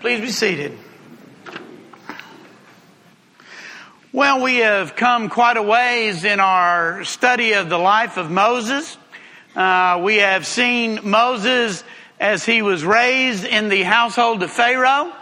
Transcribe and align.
Please 0.00 0.20
be 0.22 0.30
seated. 0.30 0.78
Well, 4.14 4.40
we 4.40 4.56
have 4.56 4.96
come 4.96 5.28
quite 5.28 5.58
a 5.58 5.62
ways 5.62 6.24
in 6.24 6.40
our 6.40 7.04
study 7.04 7.52
of 7.52 7.68
the 7.68 7.76
life 7.76 8.16
of 8.16 8.30
Moses. 8.30 8.96
Uh, 9.54 10.00
we 10.02 10.16
have 10.16 10.46
seen 10.46 11.00
Moses 11.02 11.84
as 12.18 12.46
he 12.46 12.62
was 12.62 12.82
raised 12.82 13.44
in 13.44 13.68
the 13.68 13.82
household 13.82 14.42
of 14.42 14.50
Pharaoh. 14.50 15.12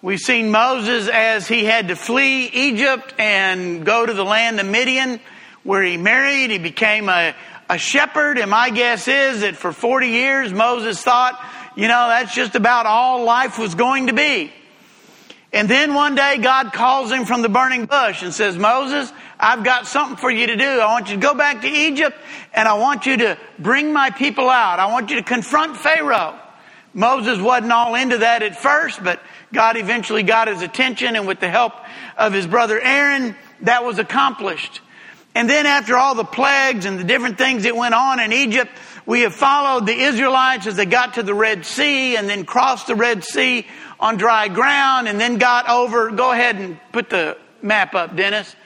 We've 0.00 0.18
seen 0.18 0.50
Moses 0.50 1.06
as 1.12 1.46
he 1.46 1.66
had 1.66 1.88
to 1.88 1.94
flee 1.94 2.46
Egypt 2.46 3.12
and 3.18 3.84
go 3.84 4.06
to 4.06 4.14
the 4.14 4.24
land 4.24 4.58
of 4.58 4.64
Midian 4.64 5.20
where 5.64 5.82
he 5.82 5.98
married. 5.98 6.50
He 6.50 6.56
became 6.56 7.10
a, 7.10 7.34
a 7.68 7.76
shepherd. 7.76 8.38
And 8.38 8.50
my 8.50 8.70
guess 8.70 9.06
is 9.06 9.42
that 9.42 9.56
for 9.56 9.70
40 9.70 10.08
years, 10.08 10.50
Moses 10.50 11.02
thought, 11.02 11.38
you 11.76 11.88
know, 11.88 12.08
that's 12.08 12.34
just 12.34 12.54
about 12.54 12.86
all 12.86 13.24
life 13.24 13.58
was 13.58 13.74
going 13.74 14.06
to 14.08 14.12
be. 14.12 14.52
And 15.52 15.68
then 15.68 15.94
one 15.94 16.16
day 16.16 16.38
God 16.38 16.72
calls 16.72 17.12
him 17.12 17.24
from 17.24 17.42
the 17.42 17.48
burning 17.48 17.86
bush 17.86 18.22
and 18.22 18.34
says, 18.34 18.58
Moses, 18.58 19.12
I've 19.38 19.62
got 19.62 19.86
something 19.86 20.16
for 20.16 20.30
you 20.30 20.48
to 20.48 20.56
do. 20.56 20.64
I 20.64 20.86
want 20.86 21.08
you 21.08 21.14
to 21.14 21.20
go 21.20 21.34
back 21.34 21.62
to 21.62 21.68
Egypt 21.68 22.16
and 22.52 22.66
I 22.66 22.74
want 22.74 23.06
you 23.06 23.16
to 23.18 23.38
bring 23.58 23.92
my 23.92 24.10
people 24.10 24.50
out. 24.50 24.80
I 24.80 24.86
want 24.86 25.10
you 25.10 25.16
to 25.16 25.22
confront 25.22 25.76
Pharaoh. 25.76 26.38
Moses 26.92 27.40
wasn't 27.40 27.72
all 27.72 27.94
into 27.94 28.18
that 28.18 28.42
at 28.42 28.56
first, 28.56 29.02
but 29.02 29.20
God 29.52 29.76
eventually 29.76 30.24
got 30.24 30.48
his 30.48 30.62
attention 30.62 31.14
and 31.14 31.26
with 31.26 31.38
the 31.38 31.48
help 31.48 31.72
of 32.16 32.32
his 32.32 32.46
brother 32.46 32.80
Aaron, 32.80 33.36
that 33.60 33.84
was 33.84 33.98
accomplished. 33.98 34.80
And 35.36 35.50
then 35.50 35.66
after 35.66 35.96
all 35.96 36.14
the 36.14 36.24
plagues 36.24 36.84
and 36.84 36.98
the 36.98 37.04
different 37.04 37.38
things 37.38 37.64
that 37.64 37.76
went 37.76 37.94
on 37.94 38.20
in 38.20 38.32
Egypt, 38.32 38.70
we 39.06 39.20
have 39.20 39.34
followed 39.34 39.86
the 39.86 39.92
Israelites 39.92 40.66
as 40.66 40.76
they 40.76 40.86
got 40.86 41.14
to 41.14 41.22
the 41.22 41.34
Red 41.34 41.66
Sea 41.66 42.16
and 42.16 42.28
then 42.28 42.44
crossed 42.44 42.86
the 42.86 42.94
Red 42.94 43.22
Sea 43.22 43.66
on 44.00 44.16
dry 44.16 44.48
ground 44.48 45.08
and 45.08 45.20
then 45.20 45.36
got 45.36 45.68
over. 45.68 46.10
Go 46.10 46.32
ahead 46.32 46.56
and 46.56 46.78
put 46.90 47.10
the 47.10 47.36
map 47.60 47.94
up, 47.94 48.16
Dennis. 48.16 48.56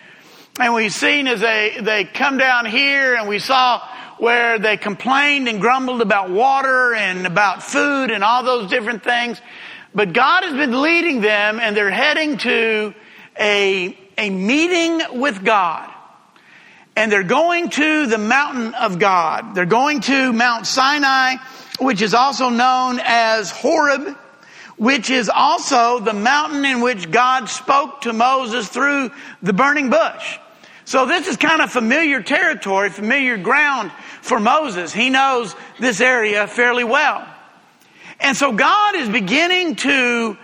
And 0.61 0.75
we've 0.75 0.93
seen 0.93 1.27
as 1.27 1.41
they, 1.41 1.79
they 1.81 2.05
come 2.05 2.39
down 2.39 2.67
here 2.67 3.15
and 3.15 3.29
we 3.29 3.41
saw 3.41 3.83
where 4.19 4.59
they 4.59 4.77
complained 4.77 5.49
and 5.49 5.61
grumbled 5.61 6.03
about 6.03 6.31
water 6.31 6.95
and 6.95 7.27
about 7.27 7.63
food 7.63 8.11
and 8.11 8.23
all 8.23 8.45
those 8.45 8.71
different 8.71 9.03
things. 9.03 9.41
But 9.95 10.13
God 10.13 10.45
has 10.45 10.55
been 10.55 10.81
leading 10.81 11.21
them 11.21 11.59
and 11.59 11.77
they're 11.77 11.91
heading 11.91 12.39
to 12.39 12.95
a, 13.39 13.99
a 14.17 14.31
meeting 14.31 15.21
with 15.21 15.45
God 15.45 15.93
and 16.99 17.13
they're 17.13 17.23
going 17.23 17.71
to 17.71 18.09
the 18.09 18.19
mountain 18.19 18.75
of 18.75 18.99
God. 18.99 19.55
They're 19.55 19.67
going 19.67 20.01
to 20.01 20.33
Mount 20.33 20.67
Sinai, 20.67 21.37
which 21.79 22.03
is 22.03 22.13
also 22.13 22.49
known 22.49 22.99
as 23.01 23.53
Horeb, 23.53 24.17
which 24.77 25.09
is 25.09 25.29
also 25.29 26.01
the 26.01 26.13
mountain 26.13 26.65
in 26.65 26.81
which 26.81 27.09
God 27.13 27.49
spoke 27.49 28.01
to 28.01 28.13
Moses 28.13 28.69
through 28.69 29.13
the 29.45 29.53
burning 29.53 29.91
bush. 29.91 30.41
So 30.87 31.07
this 31.07 31.29
is 31.29 31.37
kind 31.37 31.63
of 31.63 31.71
familiar 31.71 32.21
territory, 32.21 32.91
familiar 32.91 33.37
ground 33.37 33.93
for 34.21 34.41
Moses. 34.41 34.93
He 34.93 35.09
knows 35.09 35.55
this 35.79 36.01
area 36.01 36.49
fairly 36.49 36.83
well. 36.83 37.25
And 38.19 38.37
so 38.37 38.51
God 38.51 38.97
is 38.97 39.09
beginning 39.09 39.77
to 39.77 40.37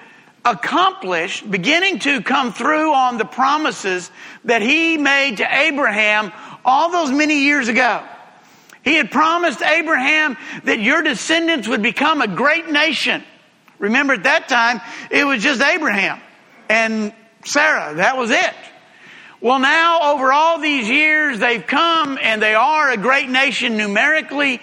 accomplish, 0.44 1.42
beginning 1.42 2.00
to 2.00 2.22
come 2.22 2.52
through 2.52 2.92
on 2.92 3.16
the 3.18 3.24
promises 3.24 4.10
that 4.44 4.62
he 4.62 4.98
made 4.98 5.38
to 5.38 5.46
Abraham 5.50 6.32
all 6.64 6.90
those 6.90 7.10
many 7.10 7.44
years 7.44 7.68
ago. 7.68 8.02
He 8.82 8.96
had 8.96 9.10
promised 9.10 9.62
Abraham 9.62 10.36
that 10.64 10.78
your 10.78 11.02
descendants 11.02 11.66
would 11.66 11.82
become 11.82 12.20
a 12.20 12.28
great 12.28 12.68
nation. 12.68 13.24
Remember 13.78 14.14
at 14.14 14.24
that 14.24 14.48
time, 14.48 14.80
it 15.10 15.24
was 15.24 15.42
just 15.42 15.62
Abraham 15.62 16.20
and 16.68 17.14
Sarah. 17.44 17.94
That 17.94 18.18
was 18.18 18.30
it. 18.30 18.54
Well, 19.40 19.58
now 19.58 20.14
over 20.14 20.32
all 20.32 20.58
these 20.58 20.88
years, 20.88 21.38
they've 21.38 21.66
come 21.66 22.18
and 22.20 22.40
they 22.40 22.54
are 22.54 22.90
a 22.90 22.96
great 22.96 23.28
nation 23.28 23.76
numerically, 23.76 24.60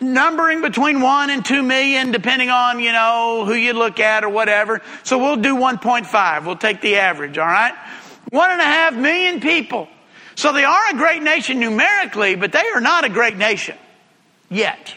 numbering 0.00 0.62
between 0.62 1.00
one 1.00 1.30
and 1.30 1.44
two 1.44 1.62
million, 1.62 2.10
depending 2.12 2.50
on, 2.50 2.80
you 2.80 2.92
know, 2.92 3.44
who 3.44 3.54
you 3.54 3.72
look 3.72 4.00
at 4.00 4.24
or 4.24 4.28
whatever. 4.28 4.82
So 5.02 5.18
we'll 5.18 5.36
do 5.36 5.56
1.5. 5.56 6.46
We'll 6.46 6.56
take 6.56 6.80
the 6.80 6.96
average, 6.96 7.38
all 7.38 7.46
right? 7.46 7.74
One 8.30 8.50
and 8.50 8.60
a 8.60 8.64
half 8.64 8.94
million 8.94 9.40
people. 9.40 9.88
So 10.36 10.52
they 10.52 10.64
are 10.64 10.90
a 10.90 10.94
great 10.94 11.22
nation 11.22 11.60
numerically, 11.60 12.34
but 12.34 12.52
they 12.52 12.64
are 12.74 12.80
not 12.80 13.04
a 13.04 13.08
great 13.08 13.36
nation 13.36 13.76
yet. 14.48 14.94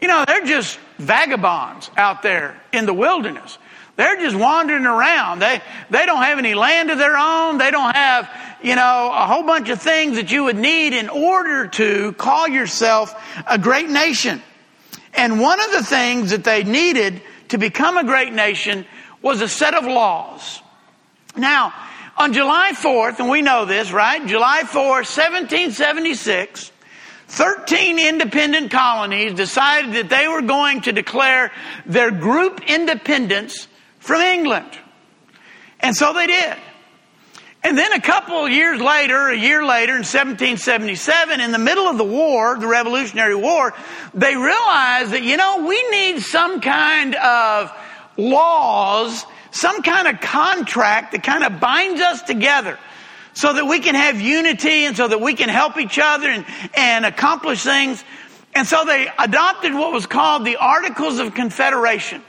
You 0.00 0.08
know, 0.08 0.24
they're 0.26 0.44
just 0.44 0.78
vagabonds 0.98 1.90
out 1.96 2.22
there 2.22 2.60
in 2.72 2.86
the 2.86 2.94
wilderness. 2.94 3.58
They're 3.96 4.16
just 4.16 4.36
wandering 4.36 4.84
around. 4.84 5.38
They, 5.38 5.62
they 5.90 6.04
don't 6.04 6.22
have 6.22 6.38
any 6.38 6.54
land 6.54 6.90
of 6.90 6.98
their 6.98 7.16
own. 7.16 7.58
They 7.58 7.70
don't 7.70 7.94
have, 7.94 8.30
you 8.62 8.74
know, 8.74 9.12
a 9.14 9.26
whole 9.26 9.42
bunch 9.42 9.68
of 9.68 9.80
things 9.80 10.16
that 10.16 10.30
you 10.30 10.44
would 10.44 10.56
need 10.56 10.92
in 10.92 11.08
order 11.08 11.68
to 11.68 12.12
call 12.12 12.48
yourself 12.48 13.14
a 13.46 13.58
great 13.58 13.88
nation. 13.88 14.42
And 15.14 15.40
one 15.40 15.60
of 15.60 15.72
the 15.72 15.82
things 15.82 16.30
that 16.30 16.44
they 16.44 16.64
needed 16.64 17.22
to 17.48 17.58
become 17.58 17.96
a 17.96 18.04
great 18.04 18.32
nation 18.32 18.86
was 19.22 19.40
a 19.40 19.48
set 19.48 19.74
of 19.74 19.84
laws. 19.84 20.62
Now, 21.36 21.72
on 22.16 22.32
July 22.32 22.72
4th, 22.72 23.18
and 23.18 23.28
we 23.28 23.42
know 23.42 23.64
this, 23.64 23.92
right? 23.92 24.26
July 24.26 24.62
4th, 24.62 25.06
1776, 25.06 26.72
13 27.28 27.98
independent 27.98 28.70
colonies 28.70 29.34
decided 29.34 29.92
that 29.94 30.08
they 30.08 30.28
were 30.28 30.42
going 30.42 30.82
to 30.82 30.92
declare 30.92 31.52
their 31.84 32.10
group 32.10 32.60
independence 32.68 33.68
from 33.98 34.20
England. 34.20 34.70
And 35.80 35.94
so 35.94 36.12
they 36.12 36.26
did. 36.26 36.56
And 37.66 37.76
then 37.76 37.92
a 37.92 38.00
couple 38.00 38.44
of 38.44 38.50
years 38.52 38.80
later, 38.80 39.28
a 39.28 39.36
year 39.36 39.64
later, 39.64 39.92
in 39.92 40.04
1777, 40.06 41.40
in 41.40 41.50
the 41.50 41.58
middle 41.58 41.88
of 41.88 41.98
the 41.98 42.04
war, 42.04 42.56
the 42.58 42.66
Revolutionary 42.66 43.34
War, 43.34 43.74
they 44.14 44.36
realized 44.36 45.10
that, 45.10 45.22
you 45.22 45.36
know, 45.36 45.66
we 45.66 45.82
need 45.90 46.20
some 46.20 46.60
kind 46.60 47.16
of 47.16 47.72
laws 48.16 49.26
some 49.56 49.82
kind 49.82 50.06
of 50.06 50.20
contract 50.20 51.12
that 51.12 51.22
kind 51.22 51.42
of 51.42 51.58
binds 51.60 52.00
us 52.00 52.22
together 52.22 52.78
so 53.32 53.52
that 53.54 53.64
we 53.64 53.80
can 53.80 53.94
have 53.94 54.20
unity 54.20 54.84
and 54.84 54.96
so 54.96 55.08
that 55.08 55.20
we 55.20 55.34
can 55.34 55.48
help 55.48 55.78
each 55.78 55.98
other 55.98 56.28
and, 56.28 56.44
and 56.74 57.04
accomplish 57.06 57.62
things. 57.62 58.04
And 58.54 58.66
so 58.66 58.84
they 58.84 59.08
adopted 59.18 59.74
what 59.74 59.92
was 59.92 60.06
called 60.06 60.44
the 60.44 60.56
Articles 60.56 61.18
of 61.18 61.34
Confederation. 61.34 62.22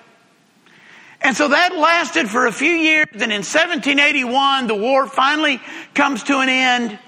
And 1.22 1.36
so 1.36 1.48
that 1.48 1.76
lasted 1.76 2.30
for 2.30 2.46
a 2.46 2.52
few 2.52 2.72
years. 2.72 3.08
And 3.14 3.32
in 3.32 3.44
1781, 3.44 4.68
the 4.68 4.76
war 4.76 5.08
finally 5.08 5.60
comes 5.94 6.24
to 6.24 6.40
an 6.40 6.50
end. 6.50 7.00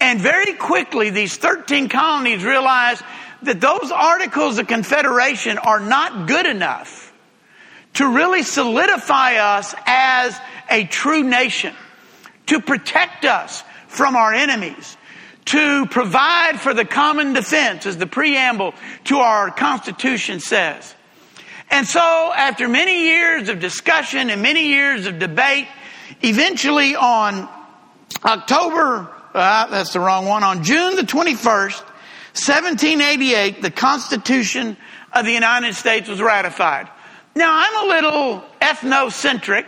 And 0.00 0.20
very 0.20 0.54
quickly, 0.54 1.10
these 1.10 1.36
13 1.36 1.88
colonies 1.88 2.44
realized 2.44 3.02
that 3.42 3.60
those 3.60 3.90
Articles 3.90 4.58
of 4.58 4.66
Confederation 4.66 5.58
are 5.58 5.80
not 5.80 6.28
good 6.28 6.46
enough 6.46 7.12
to 7.94 8.08
really 8.08 8.42
solidify 8.42 9.36
us 9.36 9.74
as 9.86 10.38
a 10.70 10.84
true 10.84 11.22
nation, 11.22 11.74
to 12.46 12.60
protect 12.60 13.24
us 13.24 13.64
from 13.88 14.16
our 14.16 14.32
enemies, 14.32 14.96
to 15.46 15.86
provide 15.86 16.60
for 16.60 16.74
the 16.74 16.84
common 16.84 17.32
defense, 17.32 17.86
as 17.86 17.96
the 17.96 18.06
preamble 18.06 18.74
to 19.04 19.18
our 19.18 19.50
Constitution 19.50 20.40
says. 20.40 20.94
And 21.70 21.86
so, 21.86 22.00
after 22.34 22.66
many 22.68 23.04
years 23.04 23.48
of 23.48 23.60
discussion 23.60 24.30
and 24.30 24.40
many 24.42 24.68
years 24.68 25.06
of 25.06 25.18
debate, 25.18 25.68
eventually 26.22 26.96
on 26.96 27.48
October, 28.24 29.08
uh, 29.34 29.66
that's 29.66 29.92
the 29.92 30.00
wrong 30.00 30.26
one, 30.26 30.42
on 30.42 30.64
June 30.64 30.96
the 30.96 31.02
21st, 31.02 31.82
1788, 32.32 33.62
the 33.62 33.70
Constitution 33.70 34.76
of 35.12 35.24
the 35.24 35.32
United 35.32 35.74
States 35.74 36.08
was 36.08 36.20
ratified. 36.20 36.88
Now, 37.34 37.52
I'm 37.52 37.84
a 37.84 37.88
little 37.88 38.44
ethnocentric. 38.60 39.66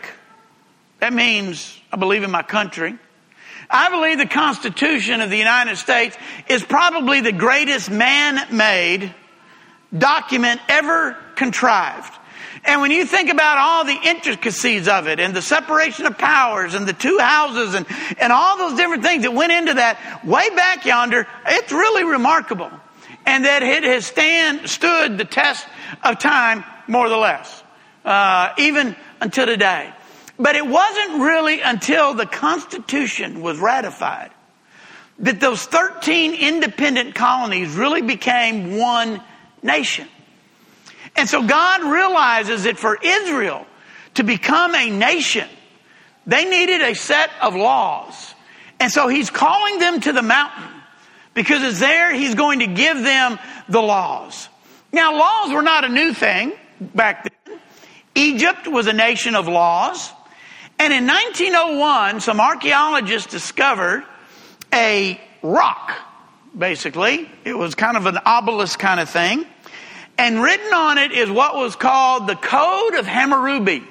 That 1.00 1.12
means 1.12 1.78
I 1.92 1.96
believe 1.96 2.22
in 2.22 2.30
my 2.30 2.42
country. 2.42 2.96
I 3.68 3.90
believe 3.90 4.18
the 4.18 4.26
Constitution 4.26 5.20
of 5.20 5.30
the 5.30 5.36
United 5.36 5.76
States 5.76 6.16
is 6.48 6.64
probably 6.64 7.20
the 7.20 7.32
greatest 7.32 7.90
man-made 7.90 9.14
document 9.96 10.60
ever 10.68 11.16
contrived. 11.36 12.14
And 12.64 12.82
when 12.82 12.90
you 12.90 13.06
think 13.06 13.30
about 13.30 13.56
all 13.58 13.84
the 13.84 13.98
intricacies 14.04 14.86
of 14.86 15.06
it 15.08 15.18
and 15.18 15.34
the 15.34 15.42
separation 15.42 16.06
of 16.06 16.18
powers 16.18 16.74
and 16.74 16.86
the 16.86 16.92
two 16.92 17.18
houses 17.18 17.74
and, 17.74 17.86
and 18.18 18.32
all 18.32 18.58
those 18.58 18.76
different 18.76 19.02
things 19.02 19.22
that 19.22 19.32
went 19.32 19.52
into 19.52 19.74
that 19.74 20.24
way 20.24 20.48
back 20.50 20.84
yonder, 20.84 21.26
it's 21.46 21.72
really 21.72 22.04
remarkable. 22.04 22.70
And 23.24 23.44
that 23.44 23.62
it 23.62 23.84
has 23.84 24.06
stand, 24.06 24.68
stood 24.68 25.16
the 25.16 25.24
test 25.24 25.66
of 26.02 26.18
time 26.18 26.64
more 26.86 27.06
or 27.06 27.16
less, 27.16 27.62
uh, 28.04 28.52
even 28.58 28.94
until 29.20 29.46
today. 29.46 29.92
But 30.38 30.56
it 30.56 30.66
wasn't 30.66 31.20
really 31.20 31.60
until 31.60 32.14
the 32.14 32.26
Constitution 32.26 33.42
was 33.42 33.58
ratified 33.58 34.30
that 35.20 35.38
those 35.38 35.62
13 35.64 36.34
independent 36.34 37.14
colonies 37.14 37.74
really 37.74 38.02
became 38.02 38.76
one 38.76 39.20
nation. 39.62 40.08
And 41.16 41.28
so 41.28 41.46
God 41.46 41.82
realizes 41.84 42.64
that 42.64 42.78
for 42.78 42.98
Israel 43.02 43.66
to 44.14 44.24
become 44.24 44.74
a 44.74 44.90
nation, 44.90 45.48
they 46.26 46.44
needed 46.48 46.82
a 46.82 46.94
set 46.94 47.30
of 47.40 47.54
laws. 47.56 48.34
And 48.78 48.90
so 48.90 49.08
he's 49.08 49.30
calling 49.30 49.78
them 49.78 50.00
to 50.00 50.12
the 50.12 50.22
mountain 50.22 50.68
because 51.34 51.62
it's 51.62 51.80
there 51.80 52.14
he's 52.14 52.34
going 52.34 52.60
to 52.60 52.66
give 52.66 53.02
them 53.02 53.38
the 53.68 53.80
laws. 53.80 54.48
Now, 54.92 55.16
laws 55.16 55.52
were 55.52 55.62
not 55.62 55.84
a 55.84 55.88
new 55.88 56.12
thing 56.12 56.52
back 56.80 57.30
then. 57.46 57.60
Egypt 58.14 58.66
was 58.66 58.86
a 58.86 58.92
nation 58.92 59.34
of 59.34 59.46
laws. 59.46 60.10
And 60.78 60.92
in 60.92 61.06
1901, 61.06 62.20
some 62.20 62.40
archaeologists 62.40 63.30
discovered 63.30 64.04
a 64.72 65.20
rock, 65.42 65.92
basically. 66.56 67.28
It 67.44 67.56
was 67.56 67.74
kind 67.74 67.96
of 67.96 68.06
an 68.06 68.18
obelisk 68.24 68.78
kind 68.78 69.00
of 69.00 69.08
thing. 69.08 69.46
And 70.18 70.42
written 70.42 70.72
on 70.74 70.98
it 70.98 71.12
is 71.12 71.30
what 71.30 71.56
was 71.56 71.76
called 71.76 72.26
the 72.26 72.36
Code 72.36 72.94
of 72.94 73.06
Hammurabi. 73.06 73.82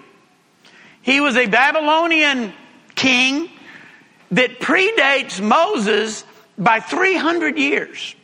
He 1.02 1.22
was 1.22 1.36
a 1.36 1.48
Babylonian 1.48 2.54
king 2.96 3.50
that 4.32 4.60
predates 4.60 5.42
Moses 5.42 6.24
by 6.58 6.82
300 6.82 7.58
years. 7.58 8.16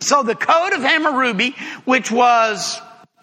So 0.00 0.22
the 0.22 0.34
Code 0.34 0.74
of 0.74 0.82
Hammurabi, 0.82 1.56
which 1.86 2.10
was 2.10 2.80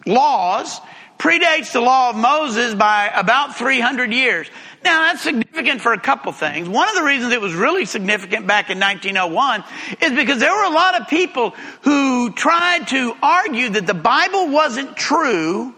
laws, 0.08 0.80
predates 1.20 1.74
the 1.74 1.82
law 1.82 2.10
of 2.10 2.16
Moses 2.16 2.74
by 2.74 3.12
about 3.14 3.56
300 3.56 4.12
years. 4.12 4.48
Now 4.84 5.04
that's 5.04 5.22
significant 5.22 5.82
for 5.82 5.94
a 5.94 6.00
couple 6.00 6.32
things. 6.32 6.68
One 6.68 6.90
of 6.90 6.96
the 6.96 7.04
reasons 7.04 7.34
it 7.34 7.42
was 7.42 7.54
really 7.54 7.86
significant 7.86 8.48
back 8.48 8.70
in 8.70 8.80
1901 8.80 9.64
is 10.02 10.12
because 10.12 10.40
there 10.40 10.52
were 10.52 10.66
a 10.66 10.74
lot 10.74 11.00
of 11.00 11.08
people 11.08 11.52
who 11.82 12.32
tried 12.32 12.88
to 12.90 13.16
argue 13.22 13.70
that 13.70 13.86
the 13.86 13.94
Bible 13.94 14.50
wasn't 14.50 14.98
true 14.98 15.76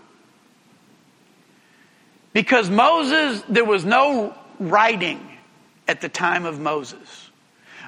because 2.31 2.69
Moses, 2.69 3.43
there 3.49 3.65
was 3.65 3.83
no 3.83 4.35
writing 4.59 5.29
at 5.87 6.01
the 6.01 6.09
time 6.09 6.45
of 6.45 6.59
Moses. 6.59 7.29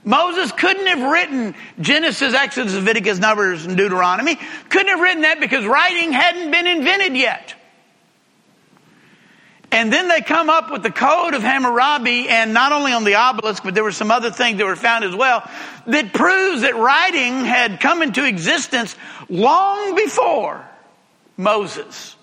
Moses 0.03 0.51
couldn't 0.51 0.85
have 0.85 1.11
written 1.11 1.55
Genesis, 1.81 2.33
Exodus, 2.33 2.75
Leviticus, 2.75 3.17
Numbers, 3.17 3.65
and 3.65 3.75
Deuteronomy. 3.75 4.37
Couldn't 4.69 4.89
have 4.89 4.99
written 4.99 5.23
that 5.23 5.39
because 5.39 5.65
writing 5.65 6.11
hadn't 6.11 6.51
been 6.51 6.67
invented 6.67 7.17
yet. 7.17 7.55
And 9.71 9.91
then 9.91 10.07
they 10.07 10.21
come 10.21 10.49
up 10.49 10.71
with 10.71 10.83
the 10.83 10.91
Code 10.91 11.33
of 11.33 11.41
Hammurabi, 11.41 12.29
and 12.29 12.53
not 12.53 12.71
only 12.71 12.93
on 12.93 13.03
the 13.03 13.15
obelisk, 13.15 13.63
but 13.63 13.73
there 13.73 13.83
were 13.83 13.91
some 13.91 14.11
other 14.11 14.31
things 14.31 14.57
that 14.57 14.65
were 14.65 14.75
found 14.75 15.03
as 15.03 15.15
well, 15.15 15.49
that 15.87 16.13
proves 16.13 16.61
that 16.61 16.75
writing 16.75 17.45
had 17.45 17.79
come 17.79 18.01
into 18.01 18.25
existence 18.25 18.95
long 19.29 19.95
before 19.95 20.65
Moses 21.37 22.15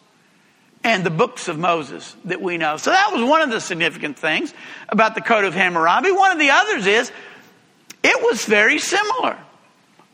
and 0.85 1.05
the 1.05 1.11
books 1.11 1.49
of 1.49 1.59
Moses 1.59 2.17
that 2.25 2.41
we 2.41 2.59
know. 2.59 2.77
So 2.77 2.91
that 2.91 3.13
was 3.13 3.23
one 3.23 3.43
of 3.43 3.51
the 3.51 3.61
significant 3.61 4.19
things 4.19 4.53
about 4.89 5.15
the 5.15 5.21
Code 5.21 5.45
of 5.45 5.55
Hammurabi. 5.55 6.11
One 6.11 6.33
of 6.33 6.39
the 6.39 6.51
others 6.51 6.87
is 6.87 7.13
it 8.03 8.23
was 8.23 8.45
very 8.45 8.79
similar. 8.79 9.39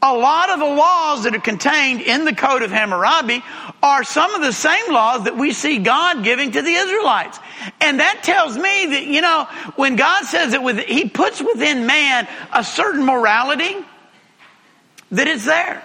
A 0.00 0.14
lot 0.14 0.50
of 0.50 0.60
the 0.60 0.64
laws 0.64 1.24
that 1.24 1.34
are 1.34 1.40
contained 1.40 2.02
in 2.02 2.24
the 2.24 2.34
Code 2.34 2.62
of 2.62 2.70
Hammurabi 2.70 3.42
are 3.82 4.04
some 4.04 4.32
of 4.34 4.42
the 4.42 4.52
same 4.52 4.92
laws 4.92 5.24
that 5.24 5.36
we 5.36 5.52
see 5.52 5.78
God 5.78 6.22
giving 6.22 6.52
to 6.52 6.62
the 6.62 6.72
Israelites. 6.72 7.40
And 7.80 7.98
that 7.98 8.22
tells 8.22 8.56
me 8.56 8.86
that, 8.86 9.04
you 9.04 9.20
know, 9.20 9.48
when 9.74 9.96
God 9.96 10.24
says 10.24 10.52
that 10.52 10.62
with, 10.62 10.78
He 10.78 11.08
puts 11.08 11.40
within 11.40 11.86
man 11.86 12.28
a 12.52 12.62
certain 12.62 13.04
morality, 13.04 13.74
that 15.10 15.26
it's 15.26 15.46
there. 15.46 15.84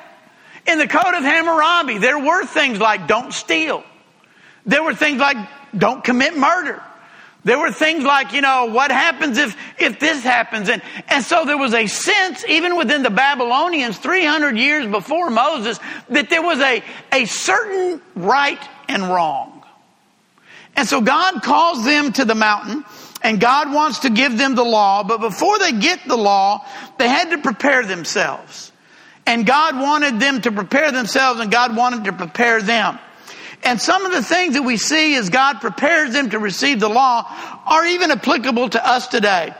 In 0.67 0.77
the 0.77 0.87
Code 0.87 1.15
of 1.15 1.23
Hammurabi, 1.23 1.97
there 1.97 2.19
were 2.19 2.45
things 2.45 2.79
like 2.79 3.07
don't 3.07 3.33
steal. 3.33 3.83
There 4.65 4.83
were 4.83 4.93
things 4.93 5.19
like 5.19 5.37
don't 5.75 6.03
commit 6.03 6.37
murder. 6.37 6.83
There 7.43 7.59
were 7.59 7.71
things 7.71 8.03
like, 8.03 8.31
you 8.31 8.41
know, 8.41 8.65
what 8.65 8.89
happens 8.89 9.37
if, 9.37 9.55
if 9.77 9.99
this 9.99 10.23
happens? 10.23 10.69
And, 10.69 10.81
and 11.09 11.23
so 11.23 11.43
there 11.43 11.57
was 11.57 11.73
a 11.73 11.87
sense, 11.87 12.45
even 12.45 12.77
within 12.77 13.03
the 13.03 13.09
Babylonians, 13.09 13.97
300 13.97 14.57
years 14.57 14.87
before 14.87 15.29
Moses, 15.29 15.79
that 16.09 16.29
there 16.29 16.41
was 16.41 16.59
a, 16.59 16.81
a 17.11 17.25
certain 17.25 18.01
right 18.15 18.61
and 18.87 19.03
wrong. 19.03 19.63
And 20.75 20.87
so 20.87 21.01
God 21.01 21.43
calls 21.43 21.83
them 21.83 22.13
to 22.13 22.25
the 22.25 22.35
mountain 22.35 22.85
and 23.21 23.39
God 23.39 23.73
wants 23.73 23.99
to 23.99 24.09
give 24.09 24.37
them 24.37 24.55
the 24.55 24.65
law, 24.65 25.03
but 25.03 25.19
before 25.19 25.59
they 25.59 25.71
get 25.73 25.99
the 26.07 26.17
law, 26.17 26.65
they 26.97 27.07
had 27.07 27.29
to 27.31 27.37
prepare 27.37 27.85
themselves. 27.85 28.71
And 29.25 29.45
God 29.45 29.79
wanted 29.79 30.19
them 30.19 30.41
to 30.41 30.51
prepare 30.51 30.91
themselves 30.91 31.39
and 31.39 31.51
God 31.51 31.75
wanted 31.75 32.05
to 32.05 32.13
prepare 32.13 32.61
them. 32.61 32.99
And 33.63 33.79
some 33.79 34.05
of 34.05 34.11
the 34.11 34.23
things 34.23 34.53
that 34.55 34.63
we 34.63 34.77
see 34.77 35.15
as 35.15 35.29
God 35.29 35.61
prepares 35.61 36.13
them 36.13 36.31
to 36.31 36.39
receive 36.39 36.79
the 36.79 36.89
law 36.89 37.25
are 37.65 37.85
even 37.85 38.11
applicable 38.11 38.69
to 38.69 38.87
us 38.87 39.07
today. 39.07 39.53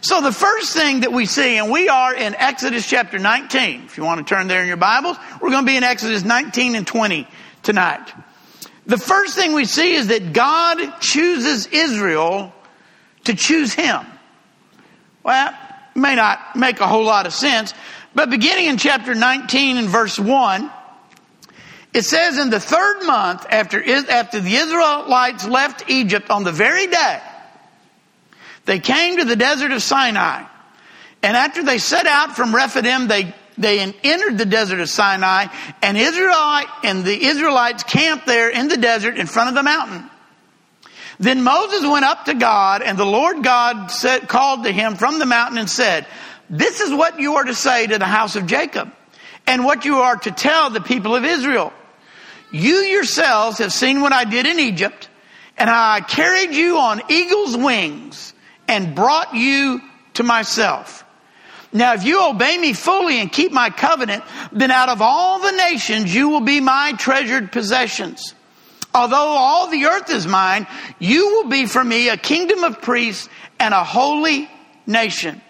So 0.00 0.20
the 0.20 0.32
first 0.32 0.74
thing 0.74 1.00
that 1.00 1.12
we 1.12 1.26
see, 1.26 1.56
and 1.56 1.70
we 1.72 1.88
are 1.88 2.14
in 2.14 2.36
Exodus 2.36 2.86
chapter 2.86 3.18
19. 3.18 3.84
If 3.84 3.98
you 3.98 4.04
want 4.04 4.26
to 4.26 4.34
turn 4.34 4.46
there 4.46 4.62
in 4.62 4.68
your 4.68 4.76
Bibles, 4.76 5.16
we're 5.40 5.50
going 5.50 5.64
to 5.64 5.70
be 5.70 5.76
in 5.76 5.82
Exodus 5.82 6.24
19 6.24 6.76
and 6.76 6.86
20 6.86 7.26
tonight. 7.64 8.12
The 8.86 8.96
first 8.96 9.34
thing 9.34 9.54
we 9.54 9.64
see 9.64 9.94
is 9.94 10.06
that 10.06 10.32
God 10.32 11.00
chooses 11.00 11.66
Israel 11.66 12.54
to 13.24 13.34
choose 13.34 13.74
him. 13.74 14.06
Well, 15.24 15.52
may 15.96 16.14
not 16.14 16.54
make 16.54 16.80
a 16.80 16.86
whole 16.86 17.04
lot 17.04 17.26
of 17.26 17.34
sense, 17.34 17.74
but 18.14 18.30
beginning 18.30 18.66
in 18.66 18.78
chapter 18.78 19.14
19 19.14 19.76
and 19.78 19.88
verse 19.88 20.18
1, 20.18 20.70
it 21.98 22.04
says 22.04 22.38
in 22.38 22.48
the 22.48 22.60
third 22.60 23.02
month 23.04 23.44
after, 23.50 23.82
after 23.82 24.38
the 24.38 24.54
Israelites 24.54 25.44
left 25.44 25.90
Egypt 25.90 26.30
on 26.30 26.44
the 26.44 26.52
very 26.52 26.86
day, 26.86 27.20
they 28.66 28.78
came 28.78 29.18
to 29.18 29.24
the 29.24 29.34
desert 29.34 29.72
of 29.72 29.82
Sinai. 29.82 30.44
And 31.24 31.36
after 31.36 31.64
they 31.64 31.78
set 31.78 32.06
out 32.06 32.36
from 32.36 32.54
Rephidim, 32.54 33.08
they, 33.08 33.34
they 33.56 33.80
entered 34.04 34.38
the 34.38 34.46
desert 34.46 34.78
of 34.78 34.88
Sinai 34.88 35.46
and 35.82 35.98
Israelite, 35.98 36.68
and 36.84 37.04
the 37.04 37.20
Israelites 37.20 37.82
camped 37.82 38.26
there 38.26 38.48
in 38.48 38.68
the 38.68 38.76
desert 38.76 39.18
in 39.18 39.26
front 39.26 39.48
of 39.48 39.56
the 39.56 39.64
mountain. 39.64 40.08
Then 41.18 41.42
Moses 41.42 41.82
went 41.82 42.04
up 42.04 42.26
to 42.26 42.34
God 42.34 42.80
and 42.80 42.96
the 42.96 43.04
Lord 43.04 43.42
God 43.42 43.90
said, 43.90 44.28
called 44.28 44.62
to 44.64 44.70
him 44.70 44.94
from 44.94 45.18
the 45.18 45.26
mountain 45.26 45.58
and 45.58 45.68
said, 45.68 46.06
this 46.48 46.80
is 46.80 46.92
what 46.92 47.18
you 47.18 47.34
are 47.34 47.44
to 47.44 47.56
say 47.56 47.88
to 47.88 47.98
the 47.98 48.04
house 48.04 48.36
of 48.36 48.46
Jacob 48.46 48.92
and 49.48 49.64
what 49.64 49.84
you 49.84 49.96
are 49.96 50.14
to 50.14 50.30
tell 50.30 50.70
the 50.70 50.80
people 50.80 51.16
of 51.16 51.24
Israel. 51.24 51.72
You 52.50 52.76
yourselves 52.76 53.58
have 53.58 53.72
seen 53.72 54.00
what 54.00 54.12
I 54.12 54.24
did 54.24 54.46
in 54.46 54.58
Egypt, 54.58 55.08
and 55.56 55.68
how 55.68 55.90
I 55.90 56.00
carried 56.00 56.52
you 56.52 56.78
on 56.78 57.02
eagle's 57.08 57.56
wings 57.56 58.32
and 58.66 58.94
brought 58.94 59.34
you 59.34 59.80
to 60.14 60.22
myself. 60.22 61.04
Now, 61.72 61.94
if 61.94 62.04
you 62.04 62.24
obey 62.24 62.56
me 62.56 62.72
fully 62.72 63.20
and 63.20 63.30
keep 63.30 63.52
my 63.52 63.68
covenant, 63.68 64.24
then 64.52 64.70
out 64.70 64.88
of 64.88 65.02
all 65.02 65.40
the 65.40 65.52
nations 65.52 66.14
you 66.14 66.30
will 66.30 66.40
be 66.40 66.60
my 66.60 66.94
treasured 66.98 67.52
possessions. 67.52 68.34
Although 68.94 69.16
all 69.16 69.68
the 69.68 69.84
earth 69.84 70.10
is 70.10 70.26
mine, 70.26 70.66
you 70.98 71.26
will 71.34 71.48
be 71.48 71.66
for 71.66 71.84
me 71.84 72.08
a 72.08 72.16
kingdom 72.16 72.64
of 72.64 72.80
priests 72.80 73.28
and 73.60 73.74
a 73.74 73.84
holy 73.84 74.50
nation. 74.86 75.42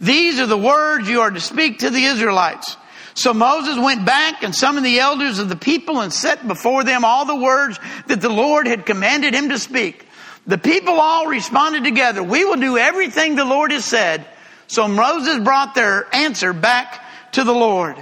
These 0.00 0.40
are 0.40 0.46
the 0.46 0.58
words 0.58 1.08
you 1.08 1.20
are 1.20 1.30
to 1.30 1.40
speak 1.40 1.80
to 1.80 1.90
the 1.90 2.04
Israelites. 2.04 2.76
So 3.18 3.34
Moses 3.34 3.76
went 3.76 4.06
back 4.06 4.44
and 4.44 4.54
summoned 4.54 4.86
the 4.86 5.00
elders 5.00 5.40
of 5.40 5.48
the 5.48 5.56
people 5.56 6.00
and 6.00 6.12
set 6.12 6.46
before 6.46 6.84
them 6.84 7.04
all 7.04 7.24
the 7.24 7.34
words 7.34 7.80
that 8.06 8.20
the 8.20 8.28
Lord 8.28 8.68
had 8.68 8.86
commanded 8.86 9.34
him 9.34 9.48
to 9.48 9.58
speak. 9.58 10.06
The 10.46 10.56
people 10.56 11.00
all 11.00 11.26
responded 11.26 11.82
together, 11.82 12.22
we 12.22 12.44
will 12.44 12.60
do 12.60 12.78
everything 12.78 13.34
the 13.34 13.44
Lord 13.44 13.72
has 13.72 13.84
said. 13.84 14.24
So 14.68 14.86
Moses 14.86 15.40
brought 15.40 15.74
their 15.74 16.06
answer 16.14 16.52
back 16.52 17.04
to 17.32 17.42
the 17.42 17.52
Lord. 17.52 17.96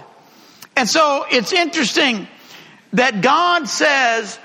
And 0.76 0.87
so 0.87 1.25
it's 1.30 1.54
interesting 1.54 2.28
that 2.92 3.23
God 3.23 3.68
says, 3.68 4.38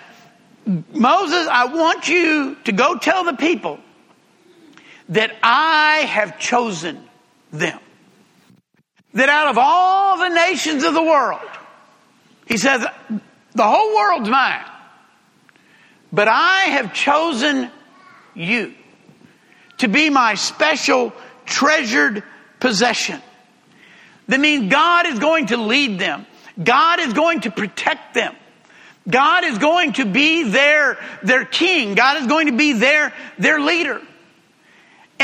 Moses, 0.65 1.47
I 1.51 1.65
want 1.65 2.07
you 2.07 2.55
to 2.63 2.71
go 2.71 2.97
tell 2.97 3.25
the 3.25 3.33
people 3.33 3.77
that 5.09 5.35
I 5.43 6.05
have 6.07 6.39
chosen 6.39 7.03
them 7.51 7.77
that 9.13 9.29
out 9.29 9.49
of 9.49 9.57
all 9.57 10.17
the 10.17 10.29
nations 10.29 10.83
of 10.83 10.93
the 10.93 11.03
world, 11.03 11.39
he 12.45 12.57
says, 12.57 12.85
the 13.53 13.63
whole 13.63 13.95
world's 13.95 14.29
mine, 14.29 14.63
but 16.11 16.27
I 16.27 16.61
have 16.71 16.93
chosen 16.93 17.69
you 18.33 18.73
to 19.79 19.87
be 19.87 20.09
my 20.09 20.35
special 20.35 21.13
treasured 21.45 22.23
possession. 22.59 23.21
That 24.27 24.39
means 24.39 24.71
God 24.71 25.07
is 25.07 25.19
going 25.19 25.47
to 25.47 25.57
lead 25.57 25.99
them. 25.99 26.25
God 26.61 26.99
is 26.99 27.13
going 27.13 27.41
to 27.41 27.51
protect 27.51 28.13
them. 28.13 28.35
God 29.09 29.43
is 29.43 29.57
going 29.57 29.93
to 29.93 30.05
be 30.05 30.43
their, 30.43 30.97
their 31.23 31.43
king. 31.43 31.95
God 31.95 32.21
is 32.21 32.27
going 32.27 32.47
to 32.47 32.55
be 32.55 32.73
their, 32.73 33.13
their 33.37 33.59
leader. 33.59 34.01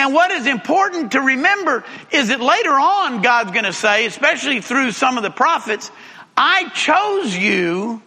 And 0.07 0.13
what 0.13 0.31
is 0.31 0.47
important 0.47 1.11
to 1.11 1.19
remember 1.19 1.83
is 2.11 2.29
that 2.29 2.39
later 2.39 2.71
on, 2.71 3.21
God's 3.21 3.51
going 3.51 3.65
to 3.65 3.73
say, 3.73 4.05
especially 4.05 4.61
through 4.61 4.93
some 4.93 5.17
of 5.17 5.23
the 5.23 5.29
prophets, 5.29 5.91
I 6.37 6.69
chose 6.69 7.35
you 7.35 8.01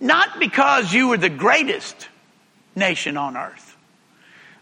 not 0.00 0.40
because 0.40 0.90
you 0.90 1.08
were 1.08 1.18
the 1.18 1.28
greatest, 1.28 2.08
nation 2.74 3.18
on 3.18 3.36
earth. 3.36 3.76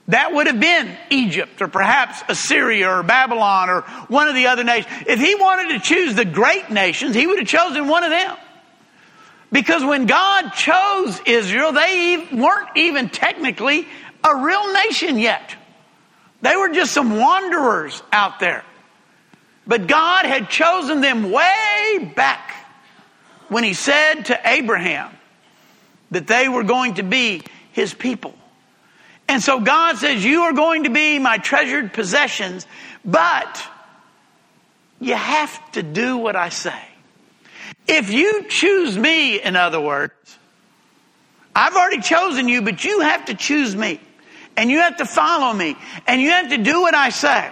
That 0.09 0.33
would 0.33 0.49
have 0.49 0.59
been 0.59 0.90
Egypt 1.11 1.62
or 1.62 1.69
perhaps 1.69 2.21
Assyria 2.28 2.90
or 2.90 3.05
Babylon 3.05 3.71
or 3.71 3.83
one 4.09 4.26
of 4.26 4.35
the 4.35 4.49
other 4.49 4.64
nations. 4.64 4.93
If 5.07 5.21
he 5.21 5.37
wanted 5.37 5.75
to 5.75 5.78
choose 5.78 6.16
the 6.16 6.25
great 6.25 6.69
nations, 6.69 7.14
he 7.14 7.28
would 7.28 7.38
have 7.38 7.47
chosen 7.47 7.87
one 7.87 8.02
of 8.02 8.11
them. 8.11 8.37
Because 9.52 9.85
when 9.85 10.07
God 10.07 10.50
chose 10.50 11.21
Israel, 11.26 11.71
they 11.71 12.26
weren't 12.33 12.71
even 12.75 13.09
technically 13.09 13.87
a 14.25 14.35
real 14.35 14.73
nation 14.73 15.21
yet. 15.21 15.56
They 16.43 16.57
were 16.57 16.69
just 16.69 16.93
some 16.93 17.16
wanderers 17.16 18.02
out 18.12 18.40
there. 18.40 18.64
But 19.66 19.87
God 19.87 20.26
had 20.26 20.49
chosen 20.49 21.00
them 21.00 21.31
way 21.31 22.12
back 22.14 22.55
when 23.49 23.64
he 23.64 23.75
said 23.75 24.25
to 24.26 24.40
Abraham 24.45 25.11
that 26.11 26.26
they 26.26 26.49
were 26.49 26.62
going 26.62 26.95
to 26.95 27.02
be 27.02 27.43
his 27.73 27.93
people. 27.93 28.35
And 29.28 29.43
so 29.43 29.61
God 29.61 29.97
says, 29.97 30.25
You 30.25 30.43
are 30.43 30.52
going 30.52 30.85
to 30.85 30.90
be 30.90 31.19
my 31.19 31.38
treasured 31.38 31.93
possessions, 31.93 32.66
but 33.05 33.62
you 35.00 35.14
have 35.14 35.73
to 35.73 35.83
do 35.83 36.16
what 36.16 36.37
I 36.37 36.49
say. 36.50 36.81
If 37.88 38.11
you 38.11 38.45
choose 38.49 38.97
me, 38.97 39.40
in 39.40 39.57
other 39.57 39.81
words, 39.81 40.14
I've 41.55 41.75
already 41.75 42.00
chosen 42.00 42.49
you, 42.49 42.62
but 42.62 42.85
you 42.85 43.00
have 43.00 43.26
to 43.26 43.35
choose 43.35 43.75
me. 43.75 44.00
And 44.57 44.71
you 44.71 44.79
have 44.79 44.99
to 44.99 45.05
follow 45.05 45.53
me. 45.53 45.77
And 46.07 46.21
you 46.21 46.31
have 46.31 46.51
to 46.51 46.59
do 46.59 46.81
what 46.81 46.95
I 46.95 47.11
say. 47.11 47.51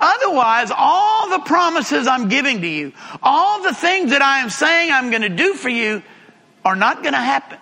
Otherwise, 0.00 0.72
all 0.74 1.28
the 1.30 1.40
promises 1.40 2.06
I'm 2.06 2.28
giving 2.28 2.62
to 2.62 2.66
you, 2.66 2.92
all 3.22 3.62
the 3.62 3.74
things 3.74 4.10
that 4.10 4.22
I 4.22 4.38
am 4.38 4.50
saying 4.50 4.90
I'm 4.90 5.10
going 5.10 5.22
to 5.22 5.28
do 5.28 5.54
for 5.54 5.68
you 5.68 6.02
are 6.64 6.76
not 6.76 7.02
going 7.02 7.12
to 7.12 7.20
happen. 7.20 7.58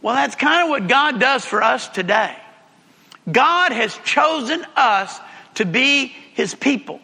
Well, 0.00 0.14
that's 0.14 0.36
kind 0.36 0.62
of 0.62 0.68
what 0.68 0.86
God 0.86 1.18
does 1.18 1.44
for 1.44 1.62
us 1.62 1.88
today. 1.88 2.36
God 3.30 3.72
has 3.72 3.98
chosen 4.04 4.64
us 4.76 5.18
to 5.54 5.64
be 5.64 6.06
His 6.06 6.54
people. 6.54 7.00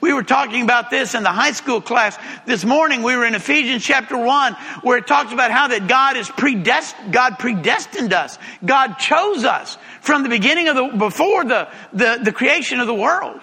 We 0.00 0.12
were 0.12 0.22
talking 0.22 0.62
about 0.62 0.90
this 0.90 1.14
in 1.14 1.24
the 1.24 1.32
high 1.32 1.50
school 1.52 1.80
class 1.80 2.16
this 2.46 2.64
morning. 2.64 3.02
We 3.02 3.16
were 3.16 3.26
in 3.26 3.34
Ephesians 3.34 3.84
chapter 3.84 4.16
1 4.16 4.54
where 4.82 4.98
it 4.98 5.06
talks 5.06 5.32
about 5.32 5.50
how 5.50 5.68
that 5.68 5.88
God 5.88 6.16
is 6.16 6.28
predestined, 6.28 7.12
God 7.12 7.38
predestined 7.38 8.12
us. 8.12 8.38
God 8.64 8.94
chose 8.94 9.44
us 9.44 9.76
from 10.00 10.22
the 10.22 10.28
beginning 10.28 10.68
of 10.68 10.76
the, 10.76 10.98
before 10.98 11.44
the, 11.44 11.68
the, 11.92 12.20
the 12.22 12.32
creation 12.32 12.78
of 12.78 12.86
the 12.86 12.94
world. 12.94 13.40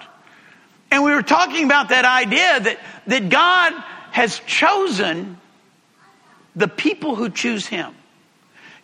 And 0.92 1.04
we 1.04 1.12
were 1.12 1.24
talking 1.24 1.66
about 1.66 1.90
that 1.90 2.06
idea 2.06 2.60
that, 2.60 2.80
that 3.08 3.30
God 3.30 3.74
has 4.12 4.40
chosen 4.48 5.38
the 6.56 6.70
people 6.70 7.16
who 7.16 7.30
choose 7.30 7.68
Him. 7.68 7.94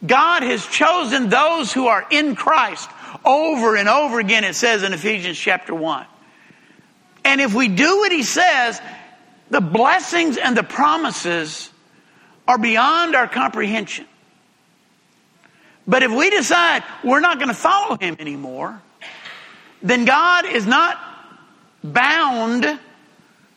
God 0.05 0.43
has 0.43 0.65
chosen 0.65 1.29
those 1.29 1.71
who 1.71 1.87
are 1.87 2.05
in 2.09 2.35
Christ 2.35 2.89
over 3.23 3.75
and 3.77 3.87
over 3.87 4.19
again, 4.19 4.43
it 4.43 4.55
says 4.55 4.83
in 4.83 4.93
Ephesians 4.93 5.37
chapter 5.37 5.73
1. 5.73 6.05
And 7.23 7.39
if 7.41 7.53
we 7.53 7.67
do 7.67 7.97
what 7.97 8.11
he 8.11 8.23
says, 8.23 8.81
the 9.49 9.61
blessings 9.61 10.37
and 10.37 10.55
the 10.55 10.63
promises 10.63 11.69
are 12.47 12.57
beyond 12.57 13.15
our 13.15 13.27
comprehension. 13.27 14.05
But 15.87 16.03
if 16.03 16.11
we 16.11 16.29
decide 16.29 16.83
we're 17.03 17.19
not 17.19 17.37
going 17.37 17.49
to 17.49 17.53
follow 17.53 17.97
him 17.97 18.15
anymore, 18.19 18.81
then 19.81 20.05
God 20.05 20.45
is 20.45 20.65
not 20.65 20.99
bound 21.83 22.79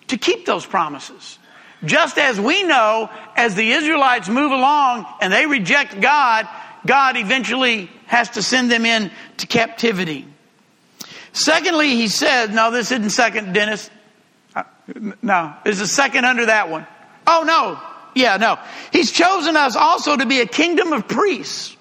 to 0.09 0.19
keep 0.19 0.47
those 0.47 0.67
promises. 0.67 1.39
Just 1.85 2.19
as 2.19 2.41
we 2.41 2.63
know, 2.63 3.11
as 3.37 3.55
the 3.55 3.73
Israelites 3.73 4.29
move 4.29 4.53
along 4.53 5.07
and 5.21 5.33
they 5.33 5.47
reject 5.47 6.01
God, 6.01 6.49
God 6.87 7.17
eventually 7.17 7.91
has 8.07 8.31
to 8.31 8.43
send 8.43 8.71
them 8.71 8.87
into 8.87 9.47
captivity. 9.47 10.27
Secondly, 11.35 11.91
he 11.97 12.09
said, 12.09 12.55
no, 12.55 12.71
this 12.71 12.91
isn't 12.91 13.11
second, 13.11 13.53
Dennis. 13.53 13.91
Uh, 14.55 14.63
no, 15.21 15.55
there's 15.65 15.81
a 15.81 15.87
second 15.87 16.25
under 16.25 16.47
that 16.47 16.71
one. 16.71 16.87
Oh, 17.27 17.45
no. 17.47 17.79
Yeah, 18.15 18.37
no. 18.37 18.59
He's 18.93 19.13
chosen 19.13 19.57
us 19.57 19.77
also 19.77 20.17
to 20.17 20.25
be 20.25 20.41
a 20.41 20.47
kingdom 20.47 20.93
of 20.93 21.07
priests. 21.09 21.77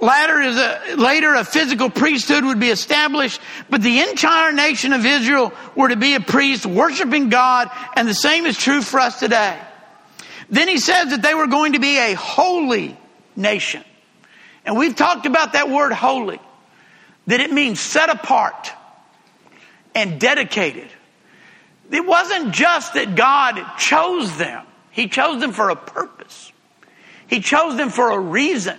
Later, 0.00 0.40
is 0.40 0.56
a, 0.56 0.96
later, 0.96 1.34
a 1.34 1.44
physical 1.44 1.88
priesthood 1.88 2.44
would 2.44 2.58
be 2.58 2.70
established, 2.70 3.40
but 3.70 3.82
the 3.82 4.00
entire 4.00 4.52
nation 4.52 4.92
of 4.92 5.06
Israel 5.06 5.52
were 5.76 5.88
to 5.88 5.96
be 5.96 6.14
a 6.14 6.20
priest 6.20 6.66
worshiping 6.66 7.28
God, 7.28 7.70
and 7.96 8.08
the 8.08 8.14
same 8.14 8.44
is 8.46 8.56
true 8.56 8.82
for 8.82 9.00
us 9.00 9.18
today. 9.18 9.58
Then 10.50 10.68
he 10.68 10.78
says 10.78 11.10
that 11.10 11.22
they 11.22 11.34
were 11.34 11.46
going 11.46 11.74
to 11.74 11.78
be 11.78 11.98
a 11.98 12.14
holy 12.14 12.96
nation. 13.36 13.84
And 14.64 14.76
we've 14.76 14.96
talked 14.96 15.26
about 15.26 15.52
that 15.52 15.70
word 15.70 15.92
holy, 15.92 16.40
that 17.26 17.40
it 17.40 17.52
means 17.52 17.80
set 17.80 18.10
apart 18.10 18.72
and 19.94 20.20
dedicated. 20.20 20.88
It 21.90 22.04
wasn't 22.04 22.52
just 22.52 22.94
that 22.94 23.14
God 23.14 23.78
chose 23.78 24.36
them, 24.36 24.66
He 24.90 25.08
chose 25.08 25.40
them 25.40 25.52
for 25.52 25.70
a 25.70 25.76
purpose, 25.76 26.52
He 27.26 27.40
chose 27.40 27.76
them 27.76 27.90
for 27.90 28.10
a 28.10 28.18
reason. 28.18 28.78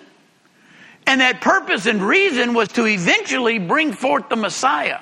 And 1.07 1.21
that 1.21 1.39
purpose 1.39 1.85
and 1.85 2.01
reason 2.01 2.55
was 2.55 2.69
to 2.69 2.85
eventually 2.87 3.59
bring 3.59 3.93
forth 3.93 4.27
the 4.27 4.35
Messiah 4.35 4.99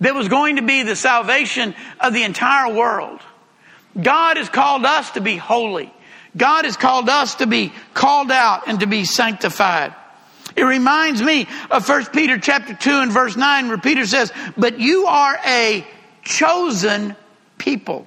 that 0.00 0.14
was 0.14 0.28
going 0.28 0.56
to 0.56 0.62
be 0.62 0.84
the 0.84 0.94
salvation 0.94 1.74
of 2.00 2.12
the 2.12 2.22
entire 2.22 2.72
world. 2.72 3.20
God 4.00 4.36
has 4.36 4.48
called 4.48 4.84
us 4.84 5.10
to 5.12 5.20
be 5.20 5.36
holy. 5.36 5.92
God 6.36 6.64
has 6.64 6.76
called 6.76 7.08
us 7.08 7.36
to 7.36 7.46
be 7.46 7.72
called 7.94 8.30
out 8.30 8.68
and 8.68 8.80
to 8.80 8.86
be 8.86 9.04
sanctified. 9.04 9.94
It 10.56 10.64
reminds 10.64 11.22
me 11.22 11.46
of 11.70 11.88
1 11.88 12.06
Peter 12.06 12.38
chapter 12.38 12.74
2 12.74 12.90
and 12.90 13.12
verse 13.12 13.36
9 13.36 13.68
where 13.68 13.78
Peter 13.78 14.06
says, 14.06 14.32
but 14.56 14.78
you 14.78 15.06
are 15.06 15.38
a 15.46 15.86
chosen 16.22 17.16
people, 17.58 18.06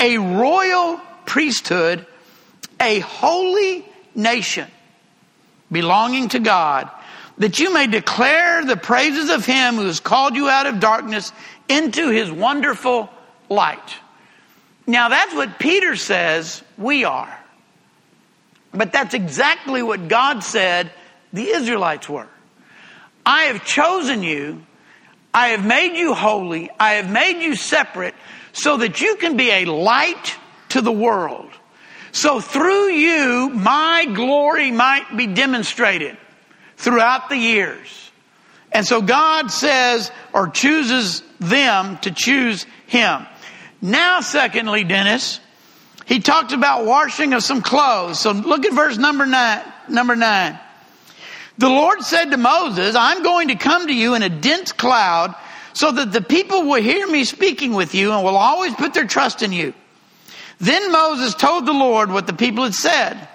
a 0.00 0.18
royal 0.18 1.00
priesthood, 1.26 2.06
a 2.80 2.98
holy 3.00 3.84
nation 4.14 4.68
belonging 5.70 6.28
to 6.30 6.38
God, 6.38 6.90
that 7.38 7.58
you 7.58 7.72
may 7.72 7.86
declare 7.86 8.64
the 8.64 8.76
praises 8.76 9.30
of 9.30 9.46
him 9.46 9.76
who 9.76 9.86
has 9.86 10.00
called 10.00 10.36
you 10.36 10.48
out 10.48 10.66
of 10.66 10.80
darkness 10.80 11.32
into 11.68 12.10
his 12.10 12.30
wonderful 12.30 13.08
light. 13.48 13.96
Now 14.86 15.08
that's 15.08 15.34
what 15.34 15.58
Peter 15.58 15.96
says 15.96 16.62
we 16.76 17.04
are. 17.04 17.38
But 18.74 18.92
that's 18.92 19.14
exactly 19.14 19.82
what 19.82 20.08
God 20.08 20.42
said 20.42 20.90
the 21.32 21.48
Israelites 21.48 22.08
were. 22.08 22.28
I 23.24 23.44
have 23.44 23.64
chosen 23.64 24.22
you. 24.22 24.64
I 25.32 25.48
have 25.48 25.64
made 25.64 25.96
you 25.96 26.14
holy. 26.14 26.70
I 26.78 26.94
have 26.94 27.10
made 27.10 27.42
you 27.42 27.56
separate 27.56 28.14
so 28.52 28.76
that 28.78 29.00
you 29.00 29.16
can 29.16 29.36
be 29.36 29.50
a 29.50 29.64
light 29.64 30.36
to 30.70 30.80
the 30.80 30.92
world. 30.92 31.50
So 32.12 32.40
through 32.40 32.90
you, 32.90 33.48
my 33.48 34.06
glory 34.12 34.70
might 34.70 35.16
be 35.16 35.26
demonstrated 35.26 36.16
throughout 36.76 37.30
the 37.30 37.36
years. 37.36 38.10
And 38.70 38.86
so 38.86 39.00
God 39.00 39.50
says 39.50 40.10
or 40.32 40.48
chooses 40.48 41.22
them 41.40 41.98
to 41.98 42.10
choose 42.10 42.66
him. 42.86 43.26
Now, 43.80 44.20
secondly, 44.20 44.84
Dennis, 44.84 45.40
he 46.04 46.20
talked 46.20 46.52
about 46.52 46.84
washing 46.84 47.32
of 47.32 47.42
some 47.42 47.62
clothes. 47.62 48.20
So 48.20 48.32
look 48.32 48.64
at 48.66 48.72
verse 48.72 48.98
number 48.98 49.26
nine, 49.26 49.62
number 49.88 50.16
nine. 50.16 50.58
The 51.58 51.68
Lord 51.68 52.02
said 52.02 52.30
to 52.30 52.36
Moses, 52.36 52.94
I'm 52.94 53.22
going 53.22 53.48
to 53.48 53.54
come 53.54 53.86
to 53.86 53.94
you 53.94 54.14
in 54.14 54.22
a 54.22 54.28
dense 54.28 54.72
cloud 54.72 55.34
so 55.74 55.90
that 55.92 56.12
the 56.12 56.22
people 56.22 56.64
will 56.64 56.82
hear 56.82 57.06
me 57.06 57.24
speaking 57.24 57.74
with 57.74 57.94
you 57.94 58.12
and 58.12 58.24
will 58.24 58.36
always 58.36 58.74
put 58.74 58.94
their 58.94 59.06
trust 59.06 59.42
in 59.42 59.52
you. 59.52 59.74
Then 60.58 60.92
Moses 60.92 61.34
told 61.34 61.66
the 61.66 61.72
Lord 61.72 62.10
what 62.10 62.26
the 62.26 62.32
people 62.32 62.64
had 62.64 62.74
said. 62.74 63.28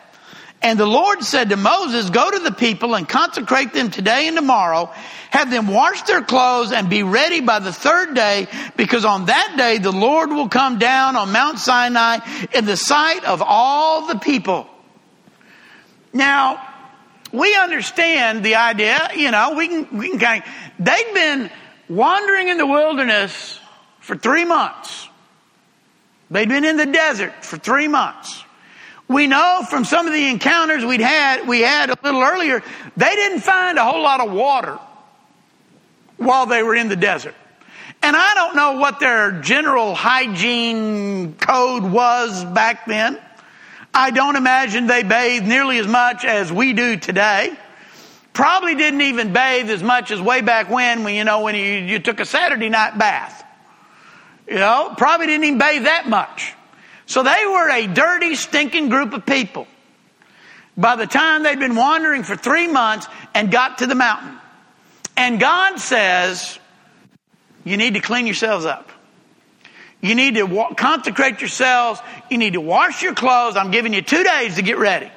And 0.61 0.79
the 0.79 0.87
Lord 0.87 1.23
said 1.23 1.49
to 1.49 1.57
Moses, 1.57 2.09
go 2.09 2.31
to 2.31 2.39
the 2.39 2.51
people 2.51 2.95
and 2.95 3.07
consecrate 3.07 3.73
them 3.73 3.91
today 3.91 4.27
and 4.27 4.35
tomorrow. 4.35 4.91
Have 5.29 5.51
them 5.51 5.67
wash 5.67 6.01
their 6.03 6.23
clothes 6.23 6.71
and 6.71 6.89
be 6.89 7.03
ready 7.03 7.41
by 7.41 7.59
the 7.59 7.71
third 7.71 8.15
day 8.15 8.47
because 8.75 9.05
on 9.05 9.25
that 9.25 9.53
day 9.55 9.77
the 9.77 9.91
Lord 9.91 10.31
will 10.31 10.49
come 10.49 10.79
down 10.79 11.15
on 11.15 11.31
Mount 11.31 11.59
Sinai 11.59 12.19
in 12.55 12.65
the 12.65 12.77
sight 12.77 13.23
of 13.23 13.43
all 13.45 14.07
the 14.07 14.17
people. 14.17 14.67
Now, 16.11 16.66
we 17.37 17.55
understand 17.55 18.43
the 18.43 18.55
idea, 18.55 19.09
you 19.15 19.31
know, 19.31 19.53
we 19.55 19.67
can, 19.67 19.97
we 19.97 20.09
can 20.09 20.19
kind 20.19 20.43
of, 20.43 20.49
they've 20.79 21.13
been 21.13 21.49
wandering 21.89 22.49
in 22.49 22.57
the 22.57 22.65
wilderness 22.65 23.59
for 23.99 24.15
three 24.15 24.45
months. 24.45 25.07
They'd 26.29 26.49
been 26.49 26.65
in 26.65 26.77
the 26.77 26.85
desert 26.85 27.45
for 27.45 27.57
three 27.57 27.87
months. 27.87 28.43
We 29.07 29.27
know 29.27 29.65
from 29.69 29.85
some 29.85 30.05
of 30.05 30.13
the 30.13 30.27
encounters 30.27 30.83
we'd 30.83 30.99
had, 30.99 31.47
we 31.47 31.61
had 31.61 31.89
a 31.89 31.97
little 32.03 32.21
earlier, 32.21 32.61
they 32.97 33.15
didn't 33.15 33.39
find 33.39 33.77
a 33.77 33.83
whole 33.83 34.01
lot 34.01 34.19
of 34.19 34.31
water 34.31 34.77
while 36.17 36.45
they 36.45 36.61
were 36.63 36.75
in 36.75 36.89
the 36.89 36.95
desert. 36.95 37.35
And 38.03 38.15
I 38.15 38.33
don't 38.35 38.55
know 38.55 38.73
what 38.73 38.99
their 38.99 39.39
general 39.41 39.95
hygiene 39.95 41.35
code 41.35 41.83
was 41.83 42.43
back 42.45 42.85
then. 42.85 43.19
I 43.97 44.11
don't 44.11 44.35
imagine 44.35 44.85
they 44.85 45.01
bathed 45.01 45.47
nearly 45.47 45.79
as 45.79 45.87
much 45.87 46.23
as 46.23 46.53
we 46.53 46.73
do 46.73 46.97
today. 46.97 47.57
Probably 48.31 48.75
didn't 48.75 49.01
even 49.01 49.33
bathe 49.33 49.71
as 49.71 49.81
much 49.81 50.11
as 50.11 50.21
way 50.21 50.41
back 50.41 50.69
when, 50.69 51.03
when 51.03 51.15
you 51.15 51.23
know, 51.23 51.41
when 51.41 51.55
you, 51.55 51.63
you 51.63 51.97
took 51.97 52.19
a 52.19 52.25
Saturday 52.25 52.69
night 52.69 52.95
bath. 52.99 53.43
You 54.47 54.57
know, 54.57 54.93
probably 54.95 55.25
didn't 55.25 55.45
even 55.45 55.57
bathe 55.57 55.85
that 55.85 56.07
much. 56.07 56.53
So 57.07 57.23
they 57.23 57.43
were 57.47 57.71
a 57.71 57.87
dirty, 57.87 58.35
stinking 58.35 58.89
group 58.89 59.13
of 59.13 59.25
people. 59.25 59.65
By 60.77 60.95
the 60.95 61.07
time 61.07 61.41
they'd 61.41 61.57
been 61.57 61.75
wandering 61.75 62.21
for 62.21 62.35
three 62.35 62.67
months 62.67 63.07
and 63.33 63.51
got 63.51 63.79
to 63.79 63.87
the 63.87 63.95
mountain. 63.95 64.37
And 65.17 65.39
God 65.39 65.79
says, 65.79 66.59
you 67.63 67.77
need 67.77 67.95
to 67.95 67.99
clean 67.99 68.27
yourselves 68.27 68.65
up. 68.65 68.91
You 70.01 70.15
need 70.15 70.35
to 70.35 70.43
wa- 70.43 70.73
consecrate 70.73 71.41
yourselves. 71.41 71.99
You 72.29 72.37
need 72.37 72.53
to 72.53 72.61
wash 72.61 73.01
your 73.01 73.13
clothes. 73.13 73.55
I'm 73.55 73.71
giving 73.71 73.93
you 73.93 74.01
two 74.01 74.23
days 74.23 74.55
to 74.55 74.61
get 74.61 74.77
ready. 74.77 75.11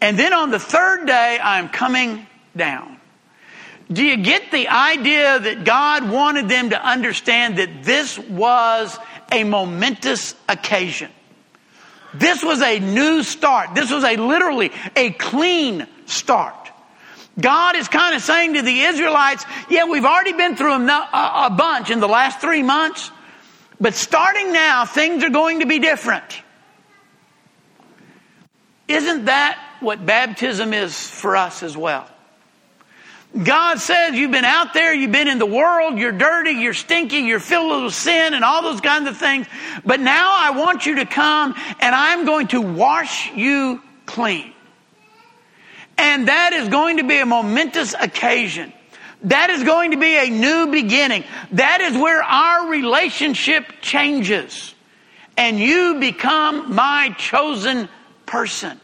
And 0.00 0.18
then 0.18 0.32
on 0.32 0.50
the 0.50 0.58
third 0.58 1.06
day, 1.06 1.38
I'm 1.42 1.68
coming 1.68 2.26
down. 2.56 2.98
Do 3.92 4.04
you 4.04 4.18
get 4.18 4.52
the 4.52 4.68
idea 4.68 5.38
that 5.38 5.64
God 5.64 6.08
wanted 6.10 6.48
them 6.48 6.70
to 6.70 6.82
understand 6.82 7.58
that 7.58 7.82
this 7.82 8.18
was 8.18 8.96
a 9.32 9.44
momentous 9.44 10.34
occasion? 10.48 11.10
This 12.14 12.42
was 12.42 12.62
a 12.62 12.78
new 12.78 13.22
start. 13.22 13.74
This 13.74 13.90
was 13.90 14.04
a 14.04 14.16
literally 14.16 14.72
a 14.96 15.10
clean 15.10 15.86
start. 16.06 16.54
God 17.40 17.76
is 17.76 17.88
kind 17.88 18.14
of 18.14 18.22
saying 18.22 18.54
to 18.54 18.62
the 18.62 18.80
Israelites, 18.80 19.44
yeah, 19.68 19.84
we've 19.84 20.04
already 20.04 20.32
been 20.32 20.56
through 20.56 20.72
a, 20.72 21.08
a 21.46 21.54
bunch 21.56 21.90
in 21.90 22.00
the 22.00 22.08
last 22.08 22.40
three 22.40 22.62
months, 22.62 23.10
but 23.80 23.94
starting 23.94 24.52
now, 24.52 24.84
things 24.84 25.24
are 25.24 25.30
going 25.30 25.60
to 25.60 25.66
be 25.66 25.78
different. 25.78 26.42
Isn't 28.88 29.26
that 29.26 29.58
what 29.80 30.04
baptism 30.04 30.74
is 30.74 31.08
for 31.08 31.36
us 31.36 31.62
as 31.62 31.76
well? 31.76 32.06
God 33.40 33.78
says 33.78 34.14
you've 34.16 34.32
been 34.32 34.44
out 34.44 34.74
there, 34.74 34.92
you've 34.92 35.12
been 35.12 35.28
in 35.28 35.38
the 35.38 35.46
world, 35.46 35.98
you're 35.98 36.10
dirty, 36.10 36.50
you're 36.50 36.74
stinky, 36.74 37.18
you're 37.18 37.38
filled 37.38 37.84
with 37.84 37.94
sin 37.94 38.34
and 38.34 38.44
all 38.44 38.62
those 38.62 38.80
kinds 38.80 39.08
of 39.08 39.16
things. 39.16 39.46
But 39.84 40.00
now 40.00 40.36
I 40.36 40.50
want 40.50 40.84
you 40.84 40.96
to 40.96 41.06
come 41.06 41.54
and 41.78 41.94
I'm 41.94 42.24
going 42.24 42.48
to 42.48 42.60
wash 42.60 43.30
you 43.32 43.80
clean. 44.04 44.52
And 45.96 46.26
that 46.26 46.52
is 46.54 46.68
going 46.68 46.96
to 46.96 47.04
be 47.04 47.18
a 47.18 47.26
momentous 47.26 47.94
occasion. 47.94 48.72
That 49.24 49.50
is 49.50 49.64
going 49.64 49.90
to 49.90 49.98
be 49.98 50.16
a 50.16 50.30
new 50.30 50.68
beginning. 50.68 51.24
That 51.52 51.80
is 51.80 51.96
where 51.96 52.22
our 52.22 52.68
relationship 52.68 53.66
changes. 53.82 54.74
And 55.36 55.58
you 55.58 56.00
become 56.00 56.74
my 56.74 57.14
chosen 57.18 57.88
person. 58.26 58.80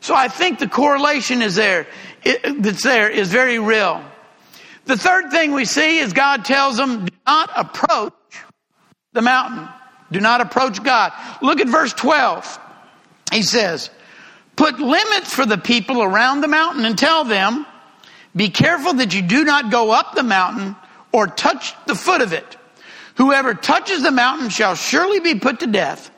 So 0.00 0.14
I 0.14 0.28
think 0.28 0.58
the 0.58 0.68
correlation 0.68 1.42
is 1.42 1.56
there, 1.56 1.86
that's 2.24 2.82
there 2.82 3.10
is 3.10 3.30
very 3.30 3.58
real. 3.58 4.02
The 4.84 4.96
third 4.96 5.30
thing 5.30 5.52
we 5.52 5.64
see 5.64 5.98
is 5.98 6.12
God 6.12 6.44
tells 6.44 6.76
them, 6.76 7.04
do 7.04 7.14
not 7.26 7.50
approach 7.54 8.14
the 9.12 9.22
mountain. 9.22 9.68
Do 10.10 10.20
not 10.20 10.40
approach 10.40 10.82
God. 10.82 11.12
Look 11.42 11.60
at 11.60 11.68
verse 11.68 11.92
12. 11.92 12.58
He 13.32 13.42
says, 13.42 13.90
put 14.56 14.78
limits 14.78 15.34
for 15.34 15.44
the 15.44 15.58
people 15.58 16.02
around 16.02 16.40
the 16.40 16.48
mountain 16.48 16.86
and 16.86 16.96
tell 16.96 17.24
them, 17.24 17.66
be 18.34 18.50
careful 18.50 18.94
that 18.94 19.14
you 19.14 19.22
do 19.22 19.44
not 19.44 19.70
go 19.70 19.90
up 19.90 20.14
the 20.14 20.22
mountain 20.22 20.76
or 21.12 21.26
touch 21.26 21.74
the 21.86 21.94
foot 21.94 22.20
of 22.20 22.32
it. 22.32 22.56
Whoever 23.16 23.54
touches 23.54 24.02
the 24.02 24.10
mountain 24.10 24.48
shall 24.48 24.74
surely 24.74 25.20
be 25.20 25.34
put 25.34 25.60
to 25.60 25.66
death. 25.66 26.10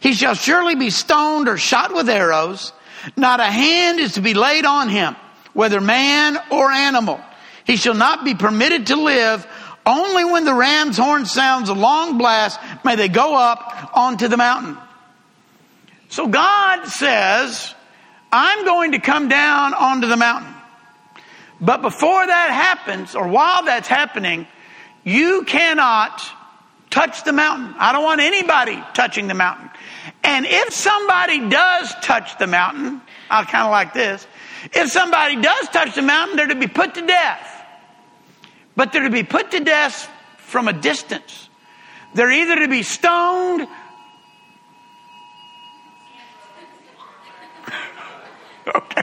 He 0.00 0.12
shall 0.14 0.34
surely 0.34 0.74
be 0.74 0.90
stoned 0.90 1.48
or 1.48 1.58
shot 1.58 1.94
with 1.94 2.08
arrows. 2.08 2.72
Not 3.16 3.40
a 3.40 3.44
hand 3.44 4.00
is 4.00 4.14
to 4.14 4.20
be 4.20 4.34
laid 4.34 4.64
on 4.64 4.88
him, 4.88 5.16
whether 5.52 5.80
man 5.80 6.38
or 6.50 6.70
animal. 6.70 7.20
He 7.64 7.76
shall 7.76 7.94
not 7.94 8.24
be 8.24 8.34
permitted 8.34 8.86
to 8.88 8.96
live. 8.96 9.46
Only 9.84 10.24
when 10.24 10.44
the 10.44 10.54
ram's 10.54 10.96
horn 10.96 11.26
sounds 11.26 11.68
a 11.68 11.74
long 11.74 12.18
blast 12.18 12.58
may 12.84 12.96
they 12.96 13.08
go 13.08 13.36
up 13.36 13.90
onto 13.94 14.28
the 14.28 14.36
mountain. 14.36 14.78
So 16.08 16.26
God 16.28 16.86
says, 16.86 17.74
I'm 18.32 18.64
going 18.64 18.92
to 18.92 18.98
come 18.98 19.28
down 19.28 19.74
onto 19.74 20.06
the 20.06 20.16
mountain. 20.16 20.54
But 21.60 21.82
before 21.82 22.26
that 22.26 22.50
happens, 22.50 23.14
or 23.14 23.28
while 23.28 23.64
that's 23.64 23.88
happening, 23.88 24.46
you 25.04 25.44
cannot 25.44 26.22
touch 26.90 27.24
the 27.24 27.32
mountain. 27.32 27.74
I 27.78 27.92
don't 27.92 28.04
want 28.04 28.20
anybody 28.20 28.82
touching 28.94 29.28
the 29.28 29.34
mountain. 29.34 29.70
And 30.22 30.46
if 30.46 30.72
somebody 30.72 31.48
does 31.48 31.94
touch 32.02 32.38
the 32.38 32.46
mountain, 32.46 33.00
I 33.30 33.44
kind 33.44 33.64
of 33.64 33.70
like 33.70 33.92
this. 33.92 34.26
If 34.72 34.90
somebody 34.90 35.40
does 35.40 35.68
touch 35.68 35.94
the 35.94 36.02
mountain, 36.02 36.36
they're 36.36 36.48
to 36.48 36.54
be 36.54 36.66
put 36.66 36.94
to 36.94 37.06
death. 37.06 37.54
But 38.76 38.92
they're 38.92 39.04
to 39.04 39.10
be 39.10 39.24
put 39.24 39.50
to 39.52 39.60
death 39.60 40.08
from 40.38 40.68
a 40.68 40.72
distance. 40.72 41.48
They're 42.14 42.30
either 42.30 42.56
to 42.60 42.68
be 42.68 42.82
stoned 42.82 43.68
okay. 48.74 49.02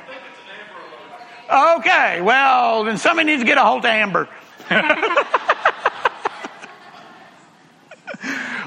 Okay, 1.49 2.21
well, 2.21 2.83
then 2.83 2.97
somebody 2.97 3.27
needs 3.27 3.41
to 3.41 3.45
get 3.47 3.57
a 3.57 3.61
hold 3.61 3.79
of 3.79 3.85
Amber. 3.85 4.27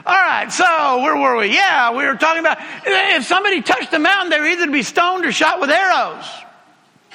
All 0.07 0.15
right, 0.15 0.51
so 0.51 1.03
where 1.03 1.17
were 1.17 1.37
we? 1.37 1.53
Yeah, 1.53 1.91
we 1.91 2.05
were 2.05 2.15
talking 2.15 2.41
about 2.41 2.59
if 2.87 3.25
somebody 3.25 3.63
touched 3.63 3.91
the 3.91 3.99
mountain, 3.99 4.31
they 4.31 4.41
were 4.41 4.47
either 4.47 4.67
to 4.67 4.73
be 4.73 4.83
stoned 4.83 5.27
or 5.27 5.33
shot 5.33 5.61
with 5.61 5.71
arrows. 5.71 6.25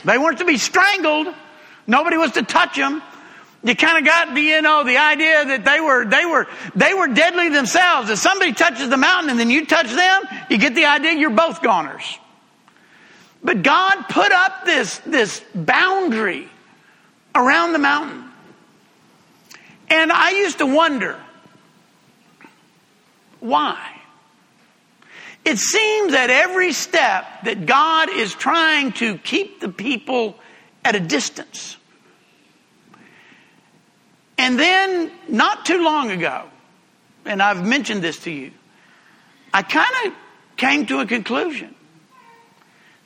They 0.03 0.17
weren't 0.17 0.39
to 0.39 0.45
be 0.45 0.57
strangled. 0.57 1.33
Nobody 1.87 2.17
was 2.17 2.31
to 2.33 2.43
touch 2.43 2.75
them. 2.75 3.01
You 3.63 3.75
kind 3.75 3.97
of 3.97 4.05
got 4.05 4.33
the, 4.35 4.41
you 4.41 4.61
know, 4.61 4.83
the 4.83 4.97
idea 4.97 5.45
that 5.45 5.63
they 5.63 5.79
were, 5.79 6.05
they 6.05 6.25
were, 6.25 6.47
they 6.75 6.93
were 6.93 7.07
deadly 7.07 7.47
themselves. 7.47 8.09
If 8.09 8.19
somebody 8.19 8.51
touches 8.51 8.89
the 8.89 8.97
mountain 8.97 9.29
and 9.29 9.39
then 9.39 9.49
you 9.49 9.65
touch 9.65 9.87
them, 9.87 10.23
you 10.49 10.57
get 10.57 10.75
the 10.75 10.85
idea 10.85 11.13
you're 11.13 11.29
both 11.29 11.61
goners. 11.61 12.19
But 13.43 13.61
God 13.61 14.03
put 14.09 14.31
up 14.31 14.65
this, 14.65 14.99
this 14.99 15.43
boundary 15.53 16.47
around 17.35 17.73
the 17.73 17.79
mountain. 17.79 18.23
And 19.89 20.11
I 20.11 20.31
used 20.31 20.59
to 20.59 20.65
wonder, 20.65 21.19
why? 23.39 23.89
It 25.45 25.59
seems 25.59 26.13
at 26.13 26.29
every 26.29 26.71
step 26.71 27.25
that 27.43 27.65
God 27.65 28.09
is 28.09 28.33
trying 28.33 28.93
to 28.93 29.17
keep 29.17 29.59
the 29.59 29.69
people 29.69 30.39
at 30.85 30.95
a 30.95 30.99
distance. 30.99 31.75
And 34.37 34.57
then, 34.57 35.11
not 35.27 35.65
too 35.65 35.83
long 35.83 36.11
ago, 36.11 36.45
and 37.25 37.41
I've 37.41 37.65
mentioned 37.65 38.01
this 38.01 38.19
to 38.19 38.31
you, 38.31 38.51
I 39.53 39.61
kind 39.61 39.93
of 40.05 40.13
came 40.57 40.85
to 40.87 40.99
a 40.99 41.05
conclusion. 41.05 41.75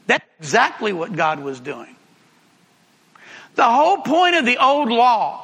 That's 0.07 0.25
exactly 0.39 0.93
what 0.93 1.15
God 1.15 1.39
was 1.39 1.59
doing. 1.59 1.95
The 3.55 3.63
whole 3.63 3.97
point 3.97 4.35
of 4.35 4.45
the 4.45 4.57
old 4.57 4.89
law 4.89 5.43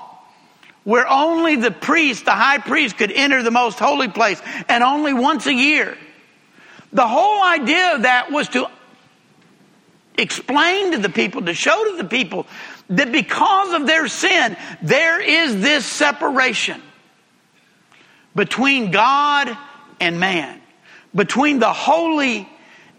where 0.84 1.08
only 1.08 1.56
the 1.56 1.72
priest, 1.72 2.26
the 2.26 2.32
high 2.32 2.58
priest, 2.58 2.98
could 2.98 3.12
enter 3.12 3.42
the 3.42 3.52
most 3.52 3.80
holy 3.80 4.10
place 4.10 4.42
and 4.68 4.84
only 4.84 5.14
once 5.14 5.46
a 5.46 5.54
year. 5.54 5.98
The 6.92 7.08
whole 7.08 7.44
idea 7.44 7.96
of 7.96 8.02
that 8.04 8.32
was 8.32 8.50
to 8.50 8.68
explain 10.18 10.92
to 10.92 10.98
the 10.98 11.10
people, 11.10 11.42
to 11.44 11.54
show 11.54 11.92
to 11.92 11.98
the 11.98 12.08
people 12.08 12.46
that 12.90 13.12
because 13.12 13.74
of 13.74 13.88
their 13.88 14.08
sin, 14.08 14.58
there 14.82 15.22
is 15.22 15.62
this 15.62 15.86
separation 15.86 16.82
between 18.36 18.92
God 18.92 19.58
and 20.00 20.20
man, 20.20 20.62
between 21.16 21.60
the 21.60 21.72
holy 21.72 22.48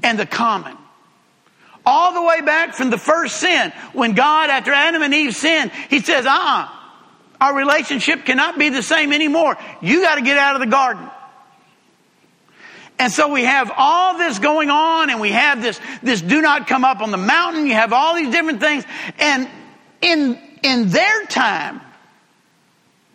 and 0.03 0.18
the 0.18 0.27
common. 0.27 0.77
All 1.87 2.14
the 2.14 2.23
way 2.23 2.40
back 2.40 2.75
from 2.75 2.90
the 2.90 2.99
first 2.99 3.37
sin, 3.37 3.73
when 3.92 4.14
God, 4.14 4.51
after 4.51 4.73
Adam 4.73 5.03
and 5.03 5.12
Eve 5.12 5.35
sinned, 5.37 5.70
He 5.90 6.01
says, 6.01 6.27
uh 6.27 6.31
uh 6.33 6.68
our 7.40 7.55
relationship 7.55 8.25
cannot 8.25 8.59
be 8.59 8.70
the 8.70 8.83
same 8.83 9.12
anymore. 9.12 9.59
You 9.83 10.01
got 10.01 10.14
to 10.14 10.23
get 10.23 10.38
out 10.38 10.55
of 10.57 10.61
the 10.61 10.66
garden. 10.66 11.11
And 12.99 13.12
so 13.12 13.29
we 13.29 13.44
have 13.44 13.73
all 13.77 14.16
this 14.16 14.38
going 14.38 14.70
on 14.70 15.11
and 15.11 15.20
we 15.20 15.31
have 15.31 15.61
this, 15.61 15.81
this 16.03 16.23
do 16.23 16.40
not 16.40 16.68
come 16.68 16.85
up 16.85 17.01
on 17.01 17.11
the 17.11 17.18
mountain. 17.18 17.66
You 17.66 17.75
have 17.75 17.92
all 17.92 18.14
these 18.14 18.31
different 18.31 18.61
things. 18.61 18.85
And 19.18 19.49
in, 20.01 20.38
in 20.62 20.88
their 20.88 21.25
time, 21.27 21.81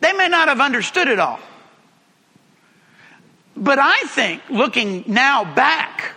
they 0.02 0.14
may 0.14 0.28
not 0.28 0.48
have 0.50 0.60
understood 0.60 1.08
it 1.08 1.20
all. 1.20 1.40
But 3.56 3.80
I 3.80 4.04
think 4.08 4.42
looking 4.50 5.06
now 5.08 5.44
back, 5.56 6.14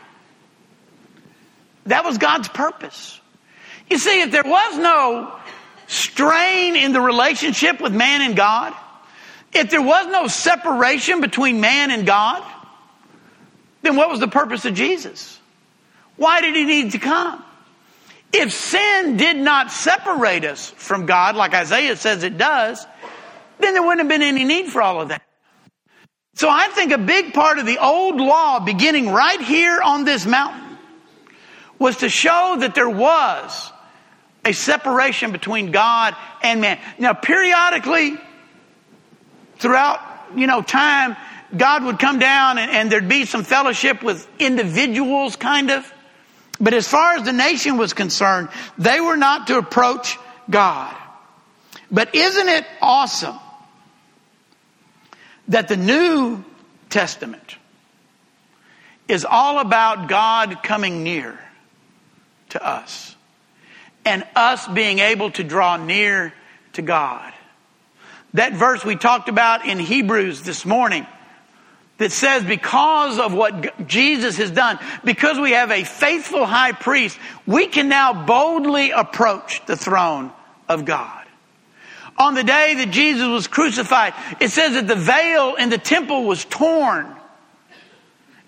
that 1.86 2.04
was 2.04 2.18
God's 2.18 2.48
purpose. 2.48 3.20
You 3.90 3.98
see, 3.98 4.22
if 4.22 4.30
there 4.30 4.44
was 4.44 4.78
no 4.78 5.36
strain 5.86 6.76
in 6.76 6.92
the 6.92 7.00
relationship 7.00 7.80
with 7.80 7.92
man 7.92 8.22
and 8.22 8.36
God, 8.36 8.74
if 9.52 9.70
there 9.70 9.82
was 9.82 10.06
no 10.06 10.28
separation 10.28 11.20
between 11.20 11.60
man 11.60 11.90
and 11.90 12.06
God, 12.06 12.42
then 13.82 13.96
what 13.96 14.08
was 14.08 14.20
the 14.20 14.28
purpose 14.28 14.64
of 14.64 14.74
Jesus? 14.74 15.38
Why 16.16 16.40
did 16.40 16.54
he 16.54 16.64
need 16.64 16.92
to 16.92 16.98
come? 16.98 17.42
If 18.32 18.52
sin 18.52 19.16
did 19.18 19.36
not 19.36 19.70
separate 19.70 20.44
us 20.44 20.70
from 20.70 21.04
God, 21.04 21.36
like 21.36 21.52
Isaiah 21.52 21.96
says 21.96 22.22
it 22.22 22.38
does, 22.38 22.86
then 23.58 23.74
there 23.74 23.82
wouldn't 23.82 24.00
have 24.00 24.08
been 24.08 24.26
any 24.26 24.44
need 24.44 24.70
for 24.70 24.80
all 24.80 25.02
of 25.02 25.08
that. 25.08 25.22
So 26.34 26.48
I 26.48 26.68
think 26.68 26.92
a 26.92 26.98
big 26.98 27.34
part 27.34 27.58
of 27.58 27.66
the 27.66 27.76
old 27.76 28.18
law 28.18 28.60
beginning 28.60 29.10
right 29.10 29.40
here 29.40 29.80
on 29.82 30.04
this 30.04 30.24
mountain 30.24 30.61
was 31.82 31.98
to 31.98 32.08
show 32.08 32.56
that 32.60 32.74
there 32.74 32.88
was 32.88 33.72
a 34.44 34.52
separation 34.52 35.32
between 35.32 35.70
God 35.70 36.16
and 36.42 36.60
man. 36.60 36.78
Now, 36.98 37.12
periodically, 37.12 38.16
throughout, 39.56 40.00
you 40.34 40.46
know, 40.46 40.62
time, 40.62 41.16
God 41.56 41.84
would 41.84 41.98
come 41.98 42.18
down 42.18 42.58
and, 42.58 42.70
and 42.70 42.90
there'd 42.90 43.08
be 43.08 43.24
some 43.26 43.44
fellowship 43.44 44.02
with 44.02 44.26
individuals, 44.38 45.36
kind 45.36 45.70
of. 45.70 45.92
But 46.60 46.74
as 46.74 46.88
far 46.88 47.14
as 47.14 47.24
the 47.24 47.32
nation 47.32 47.76
was 47.76 47.92
concerned, 47.92 48.48
they 48.78 49.00
were 49.00 49.16
not 49.16 49.48
to 49.48 49.58
approach 49.58 50.18
God. 50.48 50.96
But 51.90 52.14
isn't 52.14 52.48
it 52.48 52.64
awesome 52.80 53.38
that 55.48 55.68
the 55.68 55.76
New 55.76 56.44
Testament 56.88 57.56
is 59.08 59.24
all 59.24 59.58
about 59.58 60.08
God 60.08 60.62
coming 60.62 61.02
near 61.02 61.38
to 62.52 62.66
us 62.66 63.16
and 64.04 64.24
us 64.34 64.66
being 64.68 64.98
able 64.98 65.30
to 65.32 65.44
draw 65.44 65.76
near 65.76 66.32
to 66.74 66.82
God. 66.82 67.32
That 68.34 68.54
verse 68.54 68.84
we 68.84 68.96
talked 68.96 69.28
about 69.28 69.66
in 69.66 69.78
Hebrews 69.78 70.42
this 70.42 70.64
morning 70.64 71.06
that 71.98 72.12
says 72.12 72.42
because 72.42 73.18
of 73.18 73.34
what 73.34 73.86
Jesus 73.86 74.38
has 74.38 74.50
done, 74.50 74.78
because 75.04 75.38
we 75.38 75.52
have 75.52 75.70
a 75.70 75.84
faithful 75.84 76.46
high 76.46 76.72
priest, 76.72 77.18
we 77.46 77.66
can 77.66 77.88
now 77.88 78.24
boldly 78.24 78.90
approach 78.90 79.64
the 79.66 79.76
throne 79.76 80.32
of 80.68 80.84
God. 80.84 81.24
On 82.18 82.34
the 82.34 82.44
day 82.44 82.74
that 82.74 82.90
Jesus 82.90 83.28
was 83.28 83.46
crucified, 83.46 84.14
it 84.40 84.50
says 84.50 84.74
that 84.74 84.86
the 84.86 84.96
veil 84.96 85.54
in 85.54 85.70
the 85.70 85.78
temple 85.78 86.24
was 86.24 86.44
torn. 86.44 87.06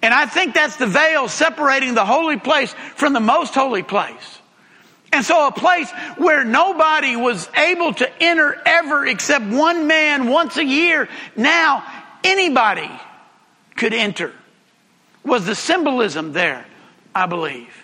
And 0.05 0.12
I 0.12 0.27
think 0.27 0.53
that's 0.53 0.77
the 0.77 0.87
veil 0.87 1.29
separating 1.29 1.95
the 1.95 2.05
holy 2.05 2.38
place 2.38 2.75
from 2.95 3.14
the 3.14 3.21
most 3.21 3.55
holy 3.55 3.83
place. 3.83 4.38
And 5.14 5.25
so 5.25 5.47
a 5.47 5.51
place 5.51 5.90
where 6.19 6.45
nobody 6.45 7.17
was 7.17 7.49
able 7.57 7.95
to 7.95 8.23
enter 8.23 8.61
ever 8.67 9.07
except 9.07 9.47
one 9.47 9.87
man 9.87 10.29
once 10.29 10.59
a 10.59 10.64
year, 10.64 11.09
now 11.37 11.90
anybody 12.23 12.90
could 13.77 13.95
enter. 13.95 14.31
Was 15.25 15.47
the 15.47 15.55
symbolism 15.55 16.35
there, 16.35 16.67
I 17.14 17.25
believe. 17.25 17.75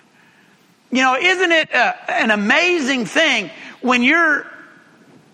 You 0.91 1.01
know, 1.01 1.17
isn't 1.17 1.53
it 1.53 1.71
a, 1.71 2.13
an 2.13 2.31
amazing 2.31 3.07
thing 3.07 3.49
when 3.81 4.03
you're 4.03 4.47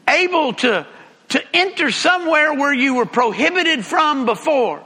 able 0.09 0.53
to, 0.53 0.87
to 1.31 1.43
enter 1.53 1.91
somewhere 1.91 2.55
where 2.55 2.73
you 2.73 2.95
were 2.95 3.07
prohibited 3.07 3.85
from 3.85 4.25
before? 4.25 4.85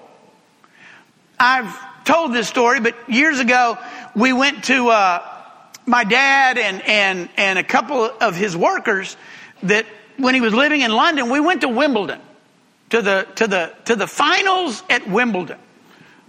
I've 1.38 1.89
told 2.04 2.32
this 2.32 2.48
story, 2.48 2.80
but 2.80 2.94
years 3.08 3.38
ago 3.38 3.78
we 4.14 4.32
went 4.32 4.64
to 4.64 4.88
uh, 4.88 5.22
my 5.86 6.04
dad 6.04 6.58
and, 6.58 6.82
and, 6.82 7.28
and 7.36 7.58
a 7.58 7.64
couple 7.64 8.10
of 8.20 8.36
his 8.36 8.56
workers 8.56 9.16
that 9.62 9.86
when 10.16 10.34
he 10.34 10.40
was 10.40 10.54
living 10.54 10.80
in 10.82 10.92
London, 10.92 11.30
we 11.30 11.40
went 11.40 11.62
to 11.62 11.68
Wimbledon, 11.68 12.20
to 12.90 13.02
the, 13.02 13.26
to 13.36 13.46
the, 13.46 13.72
to 13.86 13.96
the 13.96 14.06
finals 14.06 14.82
at 14.90 15.08
Wimbledon. 15.08 15.58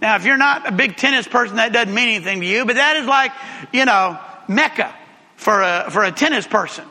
Now, 0.00 0.16
if 0.16 0.24
you're 0.24 0.36
not 0.36 0.66
a 0.66 0.72
big 0.72 0.96
tennis 0.96 1.28
person, 1.28 1.56
that 1.56 1.72
doesn't 1.72 1.94
mean 1.94 2.08
anything 2.08 2.40
to 2.40 2.46
you, 2.46 2.64
but 2.64 2.76
that 2.76 2.96
is 2.96 3.06
like, 3.06 3.32
you 3.72 3.84
know, 3.84 4.18
Mecca 4.48 4.92
for 5.36 5.62
a, 5.62 5.88
for 5.90 6.02
a 6.02 6.10
tennis 6.10 6.46
person. 6.46 6.84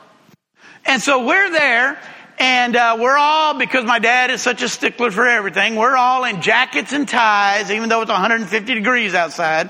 And 0.86 1.02
so 1.02 1.26
we're 1.26 1.52
there 1.52 2.00
and 2.41 2.75
uh, 2.75 2.97
we're 2.99 3.17
all, 3.17 3.54
because 3.60 3.86
my 3.86 3.99
dad 3.99 4.32
is 4.32 4.41
such 4.41 4.63
a 4.63 4.67
stickler 4.67 5.12
for 5.12 5.27
everything, 5.27 5.75
we're 5.75 5.95
all 5.95 6.23
in 6.23 6.41
jackets 6.41 6.91
and 6.91 7.08
ties, 7.08 7.69
even 7.69 7.88
though 7.88 8.01
it's 8.01 8.10
150 8.10 8.73
degrees 8.73 9.13
outside, 9.13 9.69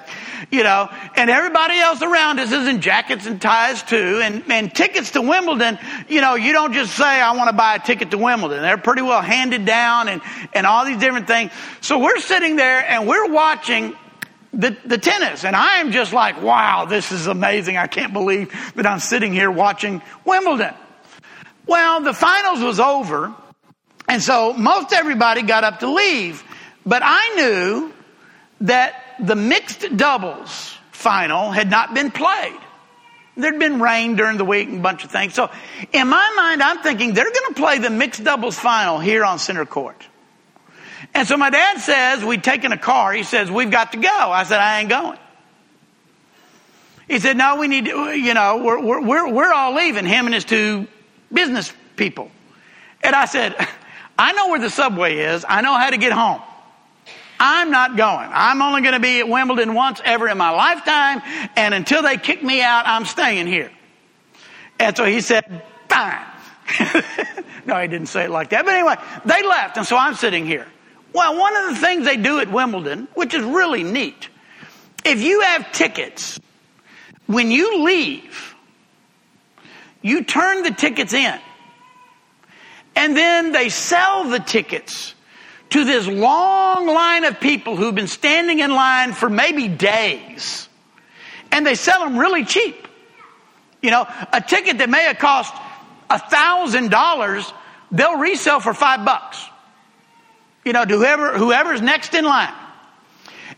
you 0.50 0.64
know, 0.64 0.90
and 1.18 1.30
everybody 1.30 1.78
else 1.78 2.02
around 2.02 2.40
us 2.40 2.54
is 2.54 2.70
in 2.70 2.80
jackets 2.80 3.26
and 3.26 3.42
ties 3.42 3.84
too. 3.84 4.22
And, 4.24 4.50
and 4.50 4.74
tickets 4.74 5.12
to 5.12 5.22
Wimbledon, 5.22 5.80
you 6.08 6.22
know, 6.22 6.36
you 6.36 6.54
don't 6.54 6.72
just 6.72 6.96
say, 6.96 7.04
I 7.04 7.36
want 7.36 7.50
to 7.50 7.56
buy 7.58 7.76
a 7.76 7.80
ticket 7.80 8.10
to 8.12 8.18
Wimbledon. 8.18 8.62
They're 8.62 8.78
pretty 8.78 9.02
well 9.02 9.22
handed 9.22 9.66
down 9.66 10.08
and, 10.08 10.22
and 10.54 10.66
all 10.66 10.86
these 10.86 10.98
different 10.98 11.28
things. 11.28 11.52
So 11.82 12.00
we're 12.00 12.20
sitting 12.20 12.56
there 12.56 12.90
and 12.90 13.06
we're 13.06 13.34
watching 13.34 13.98
the, 14.54 14.78
the 14.86 14.98
tennis. 14.98 15.44
And 15.44 15.58
I 15.58 15.80
am 15.80 15.92
just 15.92 16.14
like, 16.14 16.42
wow, 16.42 16.86
this 16.86 17.12
is 17.12 17.28
amazing. 17.28 17.76
I 17.76 17.88
can't 17.88 18.14
believe 18.14 18.50
that 18.76 18.86
I'm 18.86 19.00
sitting 19.00 19.34
here 19.34 19.52
watching 19.52 20.02
Wimbledon. 20.24 20.74
Well, 21.68 22.02
the 22.02 22.14
finals 22.14 22.62
was 22.62 22.80
over, 22.80 23.34
and 24.08 24.22
so 24.22 24.54
most 24.54 24.94
everybody 24.94 25.42
got 25.42 25.64
up 25.64 25.80
to 25.80 25.92
leave. 25.92 26.44
But 26.86 27.02
I 27.06 27.36
knew 27.36 27.94
that 28.62 28.96
the 29.20 29.36
mixed 29.36 29.96
doubles 29.96 30.76
final 30.92 31.52
had 31.52 31.70
not 31.70 31.94
been 31.94 32.12
played. 32.12 32.60
There'd 33.38 33.60
been 33.60 33.82
rain 33.82 34.16
during 34.16 34.38
the 34.38 34.46
week 34.46 34.68
and 34.68 34.80
a 34.80 34.82
bunch 34.82 35.04
of 35.04 35.12
things. 35.12 35.34
So 35.34 35.50
in 35.94 36.08
my 36.08 36.34
mind, 36.36 36.62
I'm 36.62 36.80
thinking 36.80 37.14
they're 37.14 37.24
going 37.32 37.54
to 37.54 37.62
play 37.62 37.78
the 37.80 37.90
mixed 37.90 38.24
doubles 38.24 38.60
final 38.60 39.00
here 39.00 39.24
on 39.24 39.40
center 39.40 39.66
court. 39.66 40.06
And 41.14 41.28
so 41.28 41.38
my 41.38 41.50
dad 41.50 41.80
says, 41.80 42.24
we'd 42.24 42.44
taken 42.44 42.72
a 42.72 42.78
car. 42.78 43.14
He 43.14 43.24
says, 43.24 43.50
we've 43.50 43.72
got 43.72 43.94
to 43.94 43.98
go. 43.98 44.10
I 44.10 44.44
said, 44.44 44.60
I 44.60 44.82
ain't 44.82 44.90
going. 44.90 45.18
He 47.08 47.20
said, 47.20 47.36
no, 47.38 47.58
we 47.58 47.68
need 47.68 47.86
to, 47.86 48.12
you 48.16 48.34
know, 48.34 48.58
we're, 48.64 49.02
we're, 49.02 49.32
we're 49.32 49.52
all 49.52 49.76
leaving, 49.76 50.06
him 50.06 50.26
and 50.26 50.34
his 50.34 50.46
two 50.46 50.88
business 51.32 51.74
people. 51.96 52.32
And 53.04 53.16
I 53.16 53.26
said, 53.26 53.56
I 54.18 54.34
know 54.34 54.50
where 54.50 54.60
the 54.60 54.70
subway 54.70 55.18
is. 55.18 55.46
I 55.48 55.62
know 55.62 55.74
how 55.74 55.90
to 55.90 55.98
get 55.98 56.12
home. 56.12 56.42
I'm 57.40 57.72
not 57.72 57.98
going. 57.98 58.30
I'm 58.32 58.62
only 58.62 58.82
going 58.82 58.94
to 58.94 59.00
be 59.00 59.20
at 59.20 59.28
Wimbledon 59.28 59.74
once 59.74 60.00
ever 60.06 60.28
in 60.28 60.38
my 60.38 60.52
lifetime. 60.52 61.24
And 61.56 61.74
until 61.74 62.04
they 62.04 62.18
kick 62.18 62.44
me 62.44 62.62
out, 62.62 62.84
I'm 62.86 63.06
staying 63.06 63.48
here. 63.48 63.72
And 64.80 64.96
so 64.96 65.06
he 65.06 65.22
said, 65.22 65.64
fine. 65.90 66.24
no, 67.66 67.82
he 67.82 67.88
didn't 67.88 68.08
say 68.08 68.26
it 68.26 68.30
like 68.30 68.52
that. 68.52 68.64
But 68.64 68.76
anyway, 68.76 68.96
they 69.26 69.42
left. 69.42 69.78
And 69.78 69.88
so 69.88 69.98
I'm 69.98 70.14
sitting 70.14 70.46
here. 70.46 70.68
Well, 71.14 71.38
one 71.38 71.56
of 71.58 71.72
the 71.72 71.82
things 71.82 72.06
they 72.06 72.18
do 72.18 72.40
at 72.40 72.52
Wimbledon, 72.52 73.08
which 73.16 73.34
is 73.34 73.44
really 73.44 73.84
neat, 73.84 74.30
if 75.04 75.22
you 75.22 75.42
have 75.42 75.72
tickets, 75.72 76.40
when 77.26 77.50
you 77.50 77.84
leave, 77.84 78.51
you 80.02 80.24
turn 80.24 80.64
the 80.64 80.72
tickets 80.72 81.14
in. 81.14 81.40
And 82.96 83.16
then 83.16 83.52
they 83.52 83.70
sell 83.70 84.26
the 84.26 84.40
tickets 84.40 85.16
to 85.70 85.86
this 85.86 86.06
long 86.08 86.88
line 86.88 87.24
of 87.24 87.40
people 87.40 87.76
who've 87.78 87.96
been 87.96 88.08
standing 88.08 88.60
in 88.60 88.72
line 88.72 89.14
for 89.14 89.30
maybe 89.30 89.68
days. 89.68 90.68
And 91.52 91.66
they 91.66 91.76
sell 91.76 92.04
them 92.04 92.18
really 92.18 92.44
cheap. 92.44 92.88
You 93.82 93.92
know, 93.92 94.06
a 94.34 94.42
ticket 94.42 94.80
that 94.80 94.90
may 94.90 95.04
have 95.06 95.18
cost 95.18 95.54
a 96.10 96.20
thousand 96.20 96.92
dollars, 96.92 97.52
they'll 97.92 98.18
resell 98.18 98.60
for 98.60 98.74
five 98.74 99.06
bucks. 99.06 99.44
You 100.66 100.74
know, 100.74 100.86
to 100.86 100.98
whoever, 100.98 101.38
whoever's 101.38 101.82
next 101.82 102.14
in 102.14 102.26
line. 102.26 102.54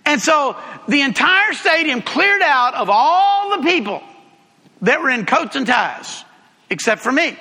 And 0.06 0.22
so 0.22 0.56
the 0.88 1.02
entire 1.02 1.54
stadium 1.54 2.02
cleared 2.02 2.42
out 2.42 2.76
of 2.76 2.90
all 2.90 3.58
the 3.58 3.64
people 3.64 4.04
that 4.82 5.02
were 5.02 5.10
in 5.10 5.26
coats 5.26 5.56
and 5.56 5.66
ties 5.66 6.24
except 6.74 7.02
for 7.02 7.12
me. 7.12 7.38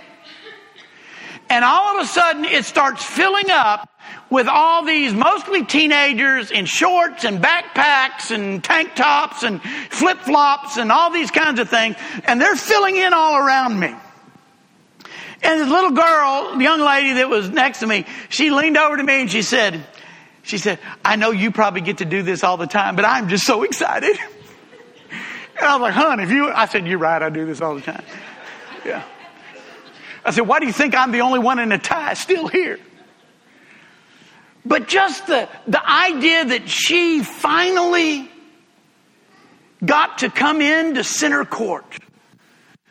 And 1.50 1.64
all 1.64 1.98
of 1.98 2.04
a 2.04 2.08
sudden, 2.08 2.44
it 2.44 2.64
starts 2.64 3.04
filling 3.04 3.50
up 3.50 3.88
with 4.30 4.46
all 4.46 4.84
these 4.84 5.12
mostly 5.12 5.64
teenagers 5.64 6.50
in 6.50 6.64
shorts 6.64 7.24
and 7.24 7.42
backpacks 7.42 8.30
and 8.30 8.62
tank 8.62 8.94
tops 8.94 9.42
and 9.42 9.60
flip 9.90 10.18
flops 10.20 10.76
and 10.76 10.90
all 10.90 11.10
these 11.10 11.30
kinds 11.30 11.60
of 11.60 11.68
things. 11.68 11.96
And 12.24 12.40
they're 12.40 12.56
filling 12.56 12.96
in 12.96 13.12
all 13.12 13.36
around 13.36 13.78
me. 13.78 13.94
And 15.42 15.60
this 15.60 15.68
little 15.68 15.90
girl, 15.90 16.56
the 16.56 16.62
young 16.62 16.80
lady 16.80 17.14
that 17.14 17.28
was 17.28 17.50
next 17.50 17.80
to 17.80 17.86
me, 17.86 18.06
she 18.28 18.50
leaned 18.50 18.76
over 18.76 18.96
to 18.96 19.02
me 19.02 19.22
and 19.22 19.30
she 19.30 19.42
said, 19.42 19.84
she 20.44 20.58
said, 20.58 20.78
I 21.04 21.16
know 21.16 21.32
you 21.32 21.50
probably 21.50 21.80
get 21.82 21.98
to 21.98 22.04
do 22.04 22.22
this 22.22 22.44
all 22.44 22.56
the 22.56 22.66
time, 22.66 22.96
but 22.96 23.04
I'm 23.04 23.28
just 23.28 23.44
so 23.44 23.62
excited. 23.64 24.16
And 25.54 25.66
I 25.70 25.76
was 25.76 25.82
like, 25.82 25.94
hon, 25.94 26.18
if 26.18 26.30
you, 26.30 26.48
I 26.48 26.66
said, 26.66 26.88
you're 26.88 26.98
right, 26.98 27.22
I 27.22 27.28
do 27.28 27.46
this 27.46 27.60
all 27.60 27.76
the 27.76 27.82
time. 27.82 28.02
Yeah. 28.84 29.04
I 30.24 30.30
said, 30.30 30.46
why 30.46 30.60
do 30.60 30.66
you 30.66 30.72
think 30.72 30.94
I'm 30.94 31.10
the 31.10 31.22
only 31.22 31.38
one 31.38 31.58
in 31.58 31.72
a 31.72 31.78
tie 31.78 32.14
still 32.14 32.46
here? 32.48 32.78
But 34.64 34.86
just 34.86 35.26
the, 35.26 35.48
the 35.66 35.84
idea 35.84 36.44
that 36.44 36.68
she 36.68 37.22
finally 37.22 38.30
got 39.84 40.18
to 40.18 40.30
come 40.30 40.60
into 40.60 41.02
center 41.02 41.44
court. 41.44 41.84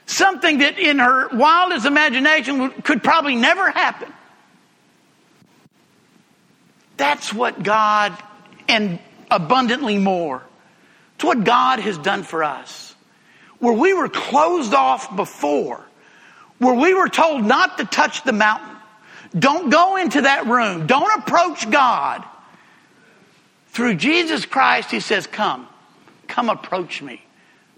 Something 0.06 0.58
that 0.58 0.78
in 0.78 1.00
her 1.00 1.30
wildest 1.30 1.86
imagination 1.86 2.70
could 2.82 3.02
probably 3.02 3.36
never 3.36 3.72
happen. 3.72 4.12
That's 6.98 7.34
what 7.34 7.64
God, 7.64 8.16
and 8.68 9.00
abundantly 9.30 9.98
more. 9.98 10.44
It's 11.16 11.24
what 11.24 11.46
God 11.46 11.80
has 11.80 11.98
done 11.98 12.24
for 12.24 12.44
us. 12.44 12.94
Where 13.60 13.74
we 13.74 13.94
were 13.94 14.10
closed 14.10 14.74
off 14.74 15.16
before, 15.16 15.86
where 16.62 16.76
we 16.76 16.94
were 16.94 17.10
told 17.10 17.44
not 17.44 17.80
to 17.80 17.86
touch 17.86 18.24
the 18.24 18.32
mountain, 18.32 18.78
don't 19.38 19.72
go 19.72 19.96
into 19.96 20.22
that 20.22 20.46
room, 20.46 20.86
don't 20.86 21.20
approach 21.20 21.70
God. 21.72 22.24
Through 23.70 23.96
Jesus 23.96 24.46
Christ, 24.46 24.92
He 24.92 25.00
says, 25.00 25.26
Come, 25.26 25.68
come 26.28 26.50
approach 26.50 27.02
me 27.02 27.24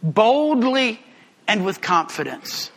boldly 0.01 0.99
and 1.47 1.63
with 1.63 1.79
confidence. 1.79 2.71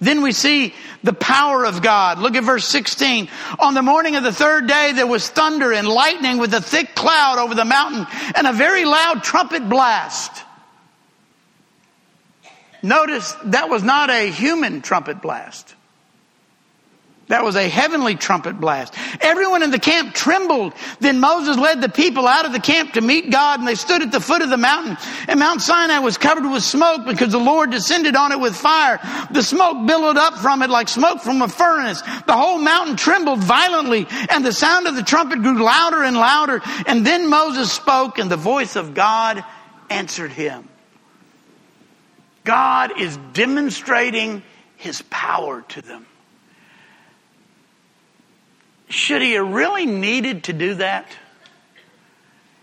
Then 0.00 0.22
we 0.22 0.32
see 0.32 0.74
the 1.04 1.12
power 1.12 1.66
of 1.66 1.82
God. 1.82 2.18
Look 2.18 2.34
at 2.34 2.44
verse 2.44 2.66
16. 2.66 3.28
On 3.58 3.74
the 3.74 3.82
morning 3.82 4.16
of 4.16 4.22
the 4.22 4.32
third 4.32 4.66
day, 4.66 4.92
there 4.94 5.06
was 5.06 5.28
thunder 5.28 5.70
and 5.70 5.86
lightning 5.86 6.38
with 6.38 6.54
a 6.54 6.62
thick 6.62 6.94
cloud 6.94 7.38
over 7.38 7.54
the 7.54 7.64
mountain 7.66 8.06
and 8.34 8.46
a 8.46 8.54
very 8.54 8.86
loud 8.86 9.22
trumpet 9.22 9.68
blast. 9.68 10.45
Notice 12.82 13.32
that 13.44 13.68
was 13.68 13.82
not 13.82 14.10
a 14.10 14.30
human 14.30 14.82
trumpet 14.82 15.22
blast. 15.22 15.74
That 17.28 17.42
was 17.42 17.56
a 17.56 17.68
heavenly 17.68 18.14
trumpet 18.14 18.60
blast. 18.60 18.94
Everyone 19.20 19.64
in 19.64 19.72
the 19.72 19.80
camp 19.80 20.14
trembled. 20.14 20.74
Then 21.00 21.18
Moses 21.18 21.56
led 21.56 21.80
the 21.80 21.88
people 21.88 22.24
out 22.28 22.46
of 22.46 22.52
the 22.52 22.60
camp 22.60 22.92
to 22.92 23.00
meet 23.00 23.32
God 23.32 23.58
and 23.58 23.66
they 23.66 23.74
stood 23.74 24.02
at 24.02 24.12
the 24.12 24.20
foot 24.20 24.42
of 24.42 24.50
the 24.50 24.56
mountain. 24.56 24.96
And 25.26 25.40
Mount 25.40 25.60
Sinai 25.60 25.98
was 25.98 26.18
covered 26.18 26.48
with 26.48 26.62
smoke 26.62 27.04
because 27.04 27.32
the 27.32 27.40
Lord 27.40 27.72
descended 27.72 28.14
on 28.14 28.30
it 28.30 28.38
with 28.38 28.54
fire. 28.54 29.00
The 29.32 29.42
smoke 29.42 29.88
billowed 29.88 30.16
up 30.16 30.38
from 30.38 30.62
it 30.62 30.70
like 30.70 30.88
smoke 30.88 31.20
from 31.20 31.42
a 31.42 31.48
furnace. 31.48 32.00
The 32.26 32.36
whole 32.36 32.58
mountain 32.58 32.94
trembled 32.94 33.40
violently 33.40 34.06
and 34.30 34.46
the 34.46 34.52
sound 34.52 34.86
of 34.86 34.94
the 34.94 35.02
trumpet 35.02 35.42
grew 35.42 35.60
louder 35.60 36.04
and 36.04 36.16
louder. 36.16 36.60
And 36.86 37.04
then 37.04 37.28
Moses 37.28 37.72
spoke 37.72 38.18
and 38.18 38.30
the 38.30 38.36
voice 38.36 38.76
of 38.76 38.94
God 38.94 39.44
answered 39.90 40.30
him. 40.30 40.68
God 42.46 42.98
is 42.98 43.18
demonstrating 43.34 44.42
his 44.76 45.02
power 45.10 45.62
to 45.68 45.82
them. 45.82 46.06
Should 48.88 49.20
he 49.20 49.32
have 49.32 49.52
really 49.52 49.84
needed 49.84 50.44
to 50.44 50.52
do 50.52 50.74
that? 50.74 51.06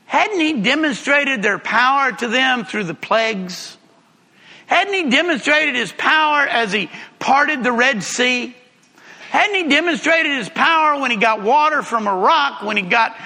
Hadn't 0.05 0.39
he 0.39 0.61
demonstrated 0.61 1.43
their 1.43 1.59
power 1.59 2.13
to 2.13 2.27
them 2.27 2.63
through 2.63 2.85
the 2.85 2.93
plagues? 2.93 3.77
Hadn't 4.67 4.93
he 4.93 5.09
demonstrated 5.09 5.75
his 5.75 5.91
power 5.91 6.47
as 6.47 6.71
he 6.71 6.89
parted 7.19 7.63
the 7.63 7.71
Red 7.71 8.03
Sea? 8.03 8.55
Hadn't 9.31 9.55
he 9.55 9.67
demonstrated 9.67 10.31
his 10.37 10.47
power 10.47 11.01
when 11.01 11.11
he 11.11 11.17
got 11.17 11.41
water 11.41 11.81
from 11.81 12.07
a 12.07 12.15
rock, 12.15 12.61
when 12.61 12.77
he 12.77 12.83
got 12.83 13.17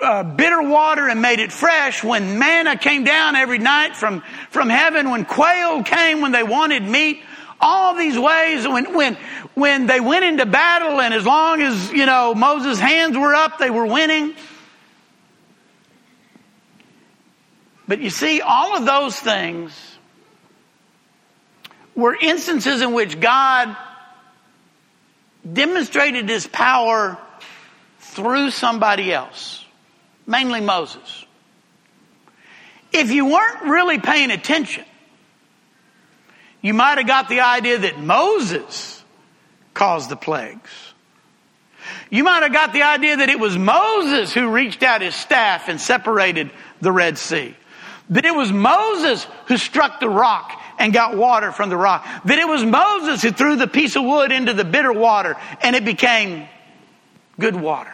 uh, 0.00 0.22
bitter 0.22 0.62
water 0.62 1.08
and 1.08 1.22
made 1.22 1.40
it 1.40 1.52
fresh, 1.52 2.04
when 2.04 2.38
manna 2.38 2.76
came 2.76 3.04
down 3.04 3.36
every 3.36 3.58
night 3.58 3.96
from, 3.96 4.22
from 4.50 4.68
heaven, 4.68 5.10
when 5.10 5.24
quail 5.24 5.82
came 5.82 6.20
when 6.20 6.32
they 6.32 6.42
wanted 6.42 6.82
meat? 6.82 7.22
All 7.60 7.94
these 7.94 8.18
ways 8.18 8.68
when, 8.68 8.94
when, 8.94 9.16
when 9.54 9.86
they 9.86 10.00
went 10.00 10.24
into 10.24 10.44
battle 10.44 11.00
and 11.00 11.14
as 11.14 11.24
long 11.24 11.62
as, 11.62 11.90
you 11.90 12.04
know, 12.04 12.34
Moses' 12.34 12.78
hands 12.78 13.16
were 13.16 13.34
up, 13.34 13.58
they 13.58 13.70
were 13.70 13.86
winning. 13.86 14.34
But 17.88 18.00
you 18.00 18.10
see, 18.10 18.40
all 18.40 18.76
of 18.76 18.84
those 18.84 19.18
things 19.18 19.72
were 21.94 22.14
instances 22.14 22.82
in 22.82 22.92
which 22.92 23.18
God 23.20 23.74
demonstrated 25.50 26.28
his 26.28 26.46
power 26.46 27.16
through 28.00 28.50
somebody 28.50 29.12
else, 29.12 29.64
mainly 30.26 30.60
Moses. 30.60 31.24
If 32.92 33.10
you 33.10 33.26
weren't 33.26 33.62
really 33.62 33.98
paying 33.98 34.30
attention, 34.30 34.84
you 36.62 36.74
might 36.74 36.98
have 36.98 37.06
got 37.06 37.28
the 37.28 37.40
idea 37.40 37.78
that 37.78 37.98
Moses 38.00 39.04
caused 39.74 40.08
the 40.08 40.16
plagues. 40.16 40.70
You 42.10 42.24
might 42.24 42.42
have 42.42 42.52
got 42.52 42.72
the 42.72 42.82
idea 42.82 43.18
that 43.18 43.28
it 43.28 43.38
was 43.38 43.56
Moses 43.56 44.32
who 44.32 44.50
reached 44.50 44.82
out 44.82 45.02
his 45.02 45.14
staff 45.14 45.68
and 45.68 45.80
separated 45.80 46.50
the 46.80 46.92
Red 46.92 47.18
Sea. 47.18 47.54
That 48.10 48.24
it 48.24 48.34
was 48.34 48.52
Moses 48.52 49.26
who 49.46 49.56
struck 49.56 50.00
the 50.00 50.08
rock 50.08 50.60
and 50.78 50.92
got 50.92 51.16
water 51.16 51.52
from 51.52 51.68
the 51.68 51.76
rock. 51.76 52.06
That 52.24 52.38
it 52.38 52.46
was 52.46 52.64
Moses 52.64 53.22
who 53.22 53.30
threw 53.30 53.56
the 53.56 53.66
piece 53.66 53.96
of 53.96 54.04
wood 54.04 54.32
into 54.32 54.52
the 54.52 54.64
bitter 54.64 54.92
water 54.92 55.36
and 55.62 55.74
it 55.74 55.84
became 55.84 56.48
good 57.38 57.56
water. 57.56 57.92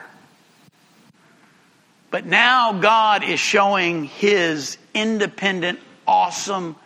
But 2.13 2.27
now 2.27 2.75
God 2.75 3.25
is 3.25 3.41
showing 3.41 4.05
his 4.05 4.77
independent, 4.93 5.81
awesome 6.07 6.77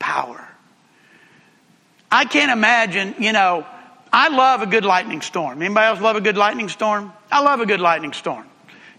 power. 0.00 0.44
I 2.10 2.24
can't 2.24 2.50
imagine, 2.50 3.14
you 3.20 3.32
know, 3.32 3.64
I 4.12 4.28
love 4.28 4.60
a 4.60 4.66
good 4.66 4.84
lightning 4.84 5.22
storm. 5.22 5.62
Anybody 5.62 5.86
else 5.86 6.00
love 6.00 6.16
a 6.16 6.20
good 6.20 6.36
lightning 6.36 6.68
storm? 6.68 7.12
I 7.30 7.42
love 7.42 7.60
a 7.60 7.66
good 7.66 7.80
lightning 7.80 8.12
storm. 8.12 8.44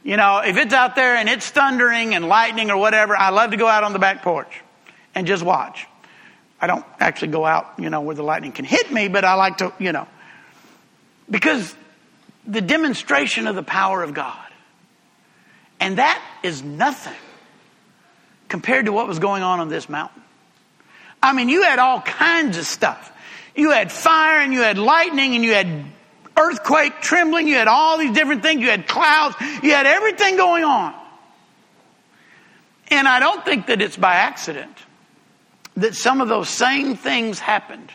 You 0.05 0.15
know, 0.15 0.39
if 0.39 0.55
it's 0.55 0.73
out 0.73 0.95
there 0.95 1.17
and 1.17 1.27
it's 1.27 1.49
thundering 1.49 2.15
and 2.15 2.29
lightning 2.29 2.71
or 2.71 2.77
whatever, 2.77 3.15
I 3.15 3.29
love 3.31 3.51
to 3.51 3.57
go 3.57 3.67
out 3.67 3.83
on 3.83 3.91
the 3.91 3.99
back 3.99 4.21
porch 4.23 4.61
and 5.13 5.27
just 5.27 5.43
watch. 5.43 5.85
I 6.61 6.67
don't 6.67 6.85
actually 6.97 7.31
go 7.31 7.45
out, 7.45 7.73
you 7.77 7.89
know, 7.89 7.99
where 7.99 8.15
the 8.15 8.23
lightning 8.23 8.53
can 8.53 8.63
hit 8.63 8.89
me, 8.89 9.09
but 9.09 9.25
I 9.25 9.33
like 9.33 9.57
to, 9.57 9.73
you 9.79 9.91
know, 9.91 10.07
because 11.29 11.75
the 12.47 12.61
demonstration 12.61 13.47
of 13.47 13.55
the 13.55 13.63
power 13.63 14.01
of 14.01 14.13
God. 14.13 14.42
And 15.83 15.97
that 15.97 16.23
is 16.43 16.63
nothing 16.63 17.13
compared 18.47 18.85
to 18.85 18.93
what 18.93 19.05
was 19.05 19.19
going 19.19 19.43
on 19.43 19.59
on 19.59 19.67
this 19.67 19.89
mountain. 19.89 20.21
I 21.21 21.33
mean, 21.33 21.49
you 21.49 21.63
had 21.63 21.77
all 21.77 21.99
kinds 21.99 22.57
of 22.57 22.65
stuff. 22.65 23.11
You 23.53 23.71
had 23.71 23.91
fire 23.91 24.39
and 24.39 24.53
you 24.53 24.61
had 24.61 24.77
lightning 24.77 25.35
and 25.35 25.43
you 25.43 25.53
had 25.53 25.83
earthquake, 26.37 27.01
trembling. 27.01 27.49
You 27.49 27.55
had 27.55 27.67
all 27.67 27.97
these 27.97 28.13
different 28.13 28.43
things. 28.43 28.61
You 28.61 28.69
had 28.69 28.87
clouds. 28.87 29.35
You 29.61 29.71
had 29.71 29.85
everything 29.85 30.37
going 30.37 30.63
on. 30.63 30.93
And 32.87 33.05
I 33.05 33.19
don't 33.19 33.43
think 33.43 33.67
that 33.67 33.81
it's 33.81 33.97
by 33.97 34.15
accident 34.15 34.77
that 35.75 35.95
some 35.95 36.21
of 36.21 36.29
those 36.29 36.47
same 36.47 36.95
things 36.95 37.39
happened 37.39 37.91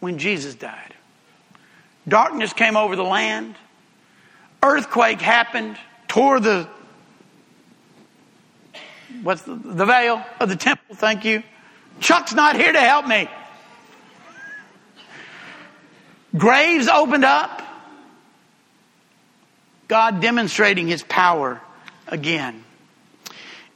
when 0.00 0.18
Jesus 0.18 0.56
died. 0.56 0.92
Darkness 2.08 2.52
came 2.52 2.76
over 2.76 2.96
the 2.96 3.04
land. 3.04 3.54
Earthquake 4.60 5.20
happened, 5.20 5.76
tore 6.08 6.40
the 6.40 6.68
what's 9.22 9.42
the, 9.42 9.54
the 9.54 9.86
veil 9.86 10.24
of 10.40 10.48
the 10.48 10.56
temple. 10.56 10.96
Thank 10.96 11.24
you. 11.24 11.42
Chuck's 12.00 12.34
not 12.34 12.56
here 12.56 12.72
to 12.72 12.80
help 12.80 13.06
me. 13.06 13.28
Graves 16.36 16.88
opened 16.88 17.24
up. 17.24 17.62
God 19.88 20.20
demonstrating 20.20 20.86
his 20.86 21.02
power 21.02 21.60
again. 22.06 22.62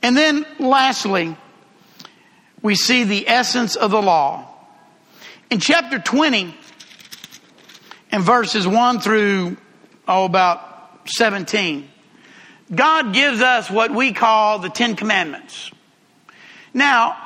And 0.03 0.17
then 0.17 0.45
lastly, 0.59 1.37
we 2.61 2.75
see 2.75 3.05
the 3.05 3.29
essence 3.29 3.77
of 3.77 3.91
the 3.91 4.03
law. 4.03 4.49
In 5.51 5.59
chapter 5.59 5.99
20, 5.99 6.55
and 8.13 8.23
verses 8.23 8.69
1 8.69 9.01
through, 9.01 9.57
oh, 10.07 10.25
about 10.27 11.01
17, 11.07 11.89
God 12.75 13.13
gives 13.13 13.41
us 13.41 13.71
what 13.71 13.91
we 13.91 14.13
call 14.13 14.59
the 14.59 14.71
Ten 14.71 14.97
Commandments. 14.97 15.71
Now, 16.73 17.17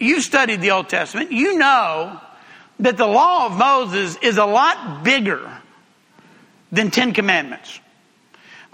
you 0.00 0.20
studied 0.20 0.60
the 0.60 0.70
Old 0.70 0.88
Testament, 0.88 1.32
you 1.32 1.58
know 1.58 2.20
that 2.80 2.96
the 2.96 3.06
law 3.06 3.46
of 3.46 3.56
Moses 3.56 4.16
is 4.22 4.38
a 4.38 4.44
lot 4.44 5.04
bigger 5.04 5.50
than 6.72 6.90
Ten 6.90 7.12
Commandments. 7.12 7.80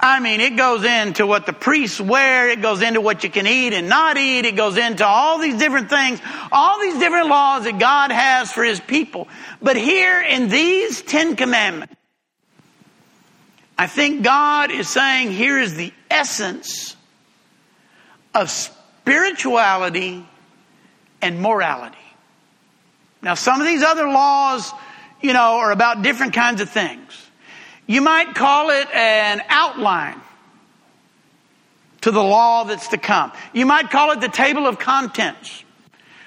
I 0.01 0.21
mean, 0.21 0.41
it 0.41 0.57
goes 0.57 0.85
into 0.85 1.27
what 1.27 1.45
the 1.45 1.53
priests 1.53 2.01
wear, 2.01 2.49
it 2.51 2.63
goes 2.63 2.83
into 2.83 3.01
what 3.01 3.25
you 3.25 3.31
can 3.31 3.49
eat 3.49 3.75
and 3.75 3.89
not 3.89 4.17
eat, 4.17 4.47
it 4.47 4.55
goes 4.55 4.77
into 4.77 5.05
all 5.05 5.39
these 5.39 5.59
different 5.59 5.91
things, 5.91 6.21
all 6.53 6.81
these 6.81 6.99
different 7.01 7.27
laws 7.27 7.65
that 7.65 7.81
God 7.81 8.13
has 8.13 8.53
for 8.53 8.63
His 8.63 8.79
people. 8.79 9.27
But 9.61 9.77
here 9.77 10.23
in 10.23 10.49
these 10.49 11.03
Ten 11.03 11.35
Commandments, 11.35 11.98
I 13.79 13.87
think 13.87 14.25
God 14.25 14.73
is 14.73 14.89
saying 14.89 15.31
here 15.31 15.57
is 15.57 15.77
the 15.77 15.93
essence 16.11 16.97
of 18.35 18.51
spirituality 18.51 20.27
and 21.23 21.41
morality. 21.41 21.97
Now, 23.23 23.35
some 23.35 23.61
of 23.61 23.67
these 23.67 23.85
other 23.85 24.09
laws, 24.09 24.73
you 25.21 25.33
know, 25.33 25.59
are 25.59 25.71
about 25.71 26.03
different 26.03 26.35
kinds 26.35 26.61
of 26.61 26.69
things. 26.69 27.31
You 27.87 28.01
might 28.01 28.35
call 28.35 28.71
it 28.71 28.89
an 28.93 29.43
outline 29.49 30.21
to 32.01 32.11
the 32.11 32.23
law 32.23 32.65
that's 32.65 32.89
to 32.89 32.99
come. 32.99 33.33
You 33.53 33.65
might 33.65 33.91
call 33.91 34.11
it 34.11 34.21
the 34.21 34.29
table 34.29 34.67
of 34.67 34.79
contents. 34.79 35.65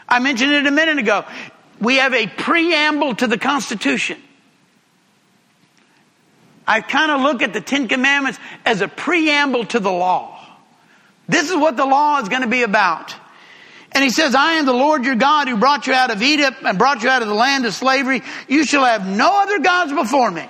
I 0.08 0.20
mentioned 0.20 0.54
it 0.54 0.66
a 0.66 0.72
minute 0.72 0.98
ago. 0.98 1.26
We 1.80 1.98
have 1.98 2.14
a 2.14 2.28
preamble 2.28 3.16
to 3.16 3.28
the 3.28 3.38
Constitution. 3.38 4.22
I 6.72 6.80
kind 6.80 7.12
of 7.12 7.20
look 7.20 7.42
at 7.42 7.52
the 7.52 7.60
Ten 7.60 7.90
Commandments 7.90 8.40
as 8.66 8.80
a 8.80 8.88
preamble 8.88 9.66
to 9.66 9.80
the 9.82 9.92
law. 9.92 10.40
This 11.28 11.50
is 11.50 11.56
what 11.58 11.76
the 11.76 11.86
law 11.86 12.22
is 12.22 12.30
going 12.30 12.44
to 12.44 12.48
be 12.48 12.64
about. 12.64 13.14
And 13.92 14.02
he 14.06 14.10
says, 14.10 14.34
I 14.36 14.54
am 14.54 14.66
the 14.66 14.72
Lord 14.72 15.04
your 15.04 15.16
God 15.16 15.50
who 15.50 15.58
brought 15.58 15.86
you 15.86 15.92
out 15.92 16.12
of 16.12 16.22
Egypt 16.22 16.60
and 16.64 16.78
brought 16.78 17.04
you 17.04 17.10
out 17.10 17.22
of 17.22 17.28
the 17.28 17.34
land 17.34 17.66
of 17.66 17.74
slavery. 17.74 18.22
You 18.48 18.64
shall 18.64 18.86
have 18.86 19.06
no 19.06 19.42
other 19.42 19.60
gods 19.60 19.92
before 19.92 20.32
me. 20.32 20.48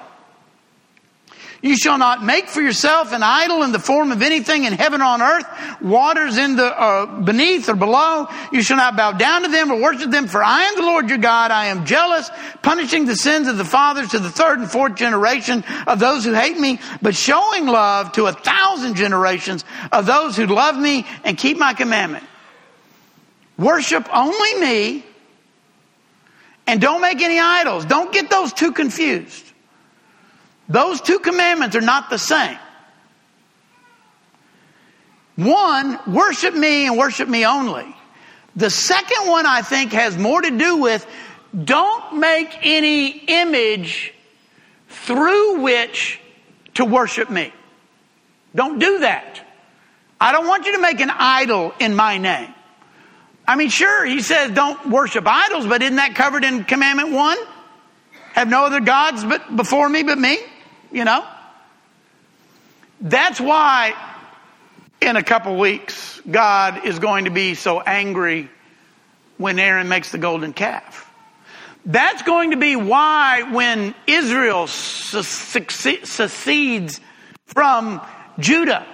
You 1.62 1.78
shall 1.78 2.00
not 2.00 2.24
make 2.24 2.48
for 2.48 2.60
yourself 2.60 3.14
an 3.14 3.22
idol 3.22 3.62
in 3.62 3.72
the 3.72 3.80
form 3.80 4.12
of 4.12 4.24
anything 4.24 4.64
in 4.64 4.74
heaven 4.74 5.00
or 5.00 5.06
on 5.06 5.22
earth, 5.22 5.46
waters 5.80 6.38
in 6.38 6.56
the 6.56 6.66
uh, 6.66 7.06
beneath 7.22 7.70
or 7.70 7.76
below. 7.76 8.28
You 8.52 8.64
shall 8.64 8.78
not 8.78 8.98
bow 8.98 9.12
down 9.12 9.44
to 9.44 9.48
them 9.48 9.72
or 9.72 9.80
worship 9.80 10.10
them, 10.10 10.28
for 10.28 10.44
I 10.44 10.64
am 10.64 10.76
the 10.76 10.82
Lord 10.82 11.08
your 11.08 11.20
God. 11.20 11.52
I 11.52 11.68
am 11.68 11.86
jealous, 11.86 12.32
punishing 12.64 13.06
the 13.06 13.16
sins 13.16 13.48
of 13.48 13.58
the 13.58 13.66
fathers 13.66 14.10
to 14.10 14.20
the 14.20 14.32
third 14.32 14.58
and 14.58 14.72
fourth 14.72 14.96
generation 14.96 15.64
of 15.86 16.00
those 16.00 16.26
who 16.26 16.34
hate 16.34 16.58
me, 16.58 16.80
but 17.00 17.16
showing 17.16 17.68
love 17.68 18.12
to 18.14 18.26
a 18.26 18.34
thousand 18.34 18.96
generations 18.96 19.64
of 19.92 20.08
those 20.08 20.36
who 20.36 20.48
love 20.48 20.76
me 20.76 21.06
and 21.24 21.38
keep 21.38 21.60
my 21.60 21.76
commandment. 21.76 22.26
Worship 23.60 24.10
only 24.12 24.56
me 24.56 25.06
and 26.66 26.82
don't 26.82 27.02
make 27.02 27.22
any 27.22 27.40
idols. 27.40 27.86
Don't 27.86 28.12
get 28.12 28.32
those 28.32 28.52
two 28.52 28.72
confused. 28.72 29.51
Those 30.72 31.02
two 31.02 31.20
commandments 31.20 31.76
are 31.76 31.82
not 31.82 32.10
the 32.10 32.18
same. 32.18 32.58
One, 35.36 36.00
worship 36.08 36.54
me 36.54 36.88
and 36.88 36.98
worship 36.98 37.28
me 37.28 37.46
only. 37.46 37.94
The 38.56 38.70
second 38.70 39.28
one 39.28 39.46
I 39.46 39.64
think 39.64 39.92
has 39.92 40.18
more 40.18 40.42
to 40.42 40.52
do 40.52 40.78
with 40.78 41.06
don't 41.66 42.20
make 42.20 42.58
any 42.62 43.08
image 43.08 44.14
through 44.88 45.60
which 45.60 46.22
to 46.76 46.86
worship 46.86 47.30
me. 47.30 47.52
Don't 48.56 48.80
do 48.80 49.00
that. 49.00 49.42
I 50.22 50.32
don't 50.32 50.48
want 50.48 50.66
you 50.66 50.74
to 50.74 50.82
make 50.82 51.02
an 51.02 51.10
idol 51.10 51.74
in 51.80 51.96
my 51.96 52.18
name. 52.18 52.54
I 53.46 53.58
mean, 53.58 53.70
sure, 53.70 54.06
he 54.06 54.22
says 54.22 54.52
don't 54.52 54.90
worship 54.90 55.26
idols, 55.28 55.68
but 55.68 55.82
isn't 55.82 55.98
that 55.98 56.16
covered 56.16 56.46
in 56.46 56.64
commandment 56.64 57.12
one? 57.12 57.38
Have 58.34 58.48
no 58.48 58.64
other 58.64 58.80
gods 58.80 59.26
but 59.26 59.54
before 59.54 59.90
me 59.90 60.04
but 60.04 60.18
me? 60.18 60.38
You 60.92 61.06
know? 61.06 61.26
That's 63.00 63.40
why 63.42 63.96
in 65.02 65.16
a 65.16 65.24
couple 65.24 65.58
weeks, 65.58 66.22
God 66.30 66.86
is 66.86 67.00
going 67.00 67.26
to 67.26 67.32
be 67.32 67.56
so 67.56 67.82
angry 67.82 68.50
when 69.38 69.58
Aaron 69.58 69.88
makes 69.90 70.12
the 70.12 70.20
golden 70.20 70.54
calf. 70.54 71.12
That's 71.84 72.22
going 72.22 72.52
to 72.52 72.58
be 72.58 72.76
why 72.76 73.42
when 73.52 73.96
Israel 74.06 74.68
secedes 74.68 75.42
from 77.48 78.02
Judah 78.38 78.86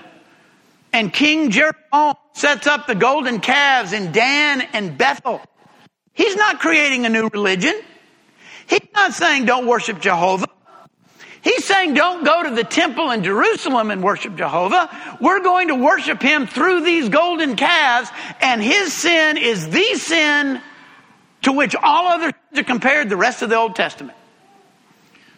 and 0.93 1.11
King 1.11 1.51
Jeroboam 1.51 2.15
sets 2.33 2.65
up 2.65 2.87
the 2.87 2.95
golden 2.95 3.41
calves 3.41 3.91
in 3.91 4.13
Dan 4.13 4.61
and 4.61 4.97
Bethel, 4.97 5.41
he's 6.13 6.37
not 6.37 6.59
creating 6.59 7.05
a 7.05 7.09
new 7.09 7.27
religion. 7.27 7.75
He's 8.67 8.87
not 8.93 9.13
saying 9.13 9.43
don't 9.45 9.67
worship 9.67 9.99
Jehovah. 9.99 10.47
He's 11.41 11.65
saying 11.65 11.93
don't 11.93 12.23
go 12.23 12.43
to 12.43 12.55
the 12.55 12.63
temple 12.63 13.11
in 13.11 13.23
Jerusalem 13.23 13.91
and 13.91 14.03
worship 14.03 14.35
Jehovah. 14.35 14.89
We're 15.21 15.41
going 15.41 15.69
to 15.69 15.75
worship 15.75 16.21
him 16.21 16.47
through 16.47 16.83
these 16.83 17.09
golden 17.09 17.55
calves 17.55 18.09
and 18.41 18.61
his 18.61 18.93
sin 18.93 19.37
is 19.37 19.69
the 19.69 19.95
sin 19.95 20.61
to 21.43 21.51
which 21.51 21.75
all 21.75 22.07
other 22.07 22.31
sins 22.49 22.59
are 22.59 22.63
compared 22.63 23.09
the 23.09 23.17
rest 23.17 23.41
of 23.41 23.49
the 23.49 23.55
Old 23.55 23.75
Testament. 23.75 24.17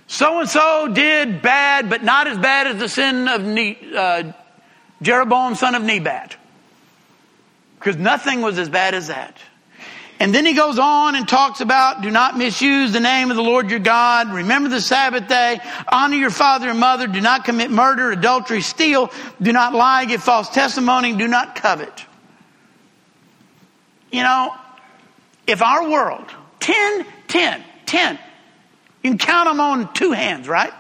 So 0.08 0.40
and 0.40 0.50
so 0.50 0.88
did 0.88 1.42
bad, 1.44 1.90
but 1.90 2.04
not 2.04 2.28
as 2.28 2.38
bad 2.38 2.66
as 2.68 2.78
the 2.78 2.90
sin 2.90 3.28
of 3.28 3.44
ne- 3.44 3.78
uh, 3.96 4.32
Jeroboam, 5.04 5.54
son 5.54 5.76
of 5.76 5.84
Nebat. 5.84 6.36
Because 7.78 7.96
nothing 7.96 8.42
was 8.42 8.58
as 8.58 8.70
bad 8.70 8.96
as 8.96 9.08
that. 9.08 9.38
And 10.20 10.36
then 10.36 10.46
he 10.46 10.54
goes 10.54 10.78
on 10.78 11.16
and 11.16 11.26
talks 11.26 11.62
about 11.62 12.02
do 12.02 12.12
not 12.12 12.38
misuse 12.38 12.92
the 12.92 13.00
name 13.00 13.30
of 13.32 13.38
the 13.38 13.42
Lord 13.42 13.70
your 13.70 13.80
God. 13.80 14.30
Remember 14.34 14.68
the 14.68 14.82
Sabbath 14.82 15.30
day. 15.30 15.62
Honor 15.90 16.18
your 16.18 16.30
father 16.30 16.70
and 16.70 16.80
mother. 16.80 17.08
Do 17.08 17.22
not 17.22 17.46
commit 17.46 17.72
murder, 17.72 18.12
adultery, 18.12 18.62
steal. 18.62 19.12
Do 19.42 19.54
not 19.54 19.74
lie, 19.74 20.04
give 20.06 20.22
false 20.22 20.50
testimony. 20.50 21.16
Do 21.16 21.28
not 21.28 21.56
covet. 21.56 22.06
You 24.12 24.24
know, 24.24 24.54
if 25.48 25.62
our 25.62 25.90
world, 25.90 26.26
10, 26.60 27.06
10, 27.30 27.64
10, 27.86 28.20
you 29.04 29.12
can 29.12 29.18
count 29.18 29.48
them 29.48 29.62
on 29.62 29.94
two 29.94 30.12
hands, 30.12 30.50
right? 30.50 30.74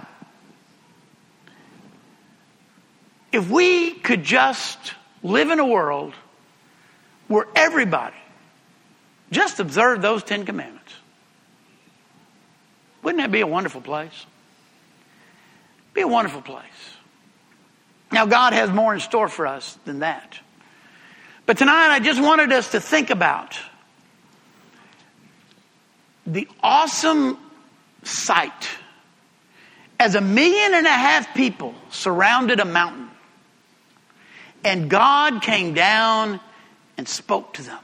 If 3.31 3.49
we 3.49 3.93
could 3.93 4.23
just 4.23 4.77
live 5.23 5.49
in 5.49 5.59
a 5.59 5.65
world 5.65 6.13
where 7.29 7.45
everybody 7.55 8.18
just 9.31 9.59
observe 9.59 10.01
those 10.01 10.23
Ten 10.23 10.45
Commandments. 10.45 10.93
Wouldn't 13.03 13.21
that 13.21 13.31
be 13.31 13.41
a 13.41 13.47
wonderful 13.47 13.81
place? 13.81 14.25
Be 15.93 16.01
a 16.01 16.07
wonderful 16.07 16.41
place. 16.41 16.63
Now, 18.11 18.25
God 18.25 18.53
has 18.53 18.69
more 18.69 18.93
in 18.93 18.99
store 18.99 19.27
for 19.27 19.45
us 19.45 19.77
than 19.85 19.99
that. 19.99 20.39
But 21.45 21.57
tonight, 21.57 21.89
I 21.89 21.99
just 21.99 22.21
wanted 22.21 22.51
us 22.51 22.71
to 22.71 22.81
think 22.81 23.09
about 23.09 23.59
the 26.25 26.47
awesome 26.61 27.37
sight 28.03 28.69
as 29.99 30.15
a 30.15 30.21
million 30.21 30.73
and 30.73 30.85
a 30.85 30.91
half 30.91 31.33
people 31.35 31.73
surrounded 31.89 32.59
a 32.59 32.65
mountain, 32.65 33.09
and 34.63 34.89
God 34.89 35.41
came 35.41 35.73
down 35.73 36.39
and 36.97 37.07
spoke 37.07 37.53
to 37.55 37.63
them 37.63 37.79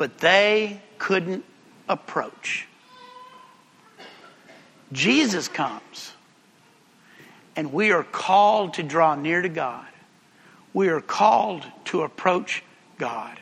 but 0.00 0.16
they 0.16 0.80
couldn't 0.96 1.44
approach. 1.86 2.66
Jesus 4.92 5.46
comes, 5.46 6.12
and 7.54 7.70
we 7.70 7.92
are 7.92 8.02
called 8.02 8.72
to 8.74 8.82
draw 8.82 9.14
near 9.14 9.42
to 9.42 9.50
God. 9.50 9.84
We 10.72 10.88
are 10.88 11.02
called 11.02 11.66
to 11.86 12.00
approach 12.00 12.64
God. 12.96 13.38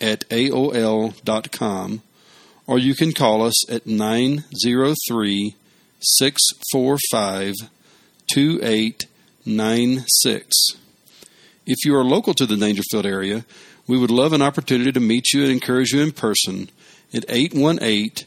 at 0.00 0.28
aol.com. 0.28 2.02
Or 2.66 2.78
you 2.78 2.94
can 2.94 3.12
call 3.12 3.42
us 3.42 3.68
at 3.70 3.86
903 3.86 5.54
645 6.00 7.54
2896. 8.32 10.56
If 11.66 11.84
you 11.84 11.96
are 11.96 12.04
local 12.04 12.34
to 12.34 12.46
the 12.46 12.54
Daingerfield 12.54 13.04
area, 13.04 13.44
we 13.86 13.98
would 13.98 14.10
love 14.10 14.32
an 14.32 14.40
opportunity 14.42 14.92
to 14.92 15.00
meet 15.00 15.32
you 15.32 15.42
and 15.42 15.50
encourage 15.50 15.92
you 15.92 16.00
in 16.02 16.12
person 16.12 16.70
at 17.12 17.24
818 17.28 18.26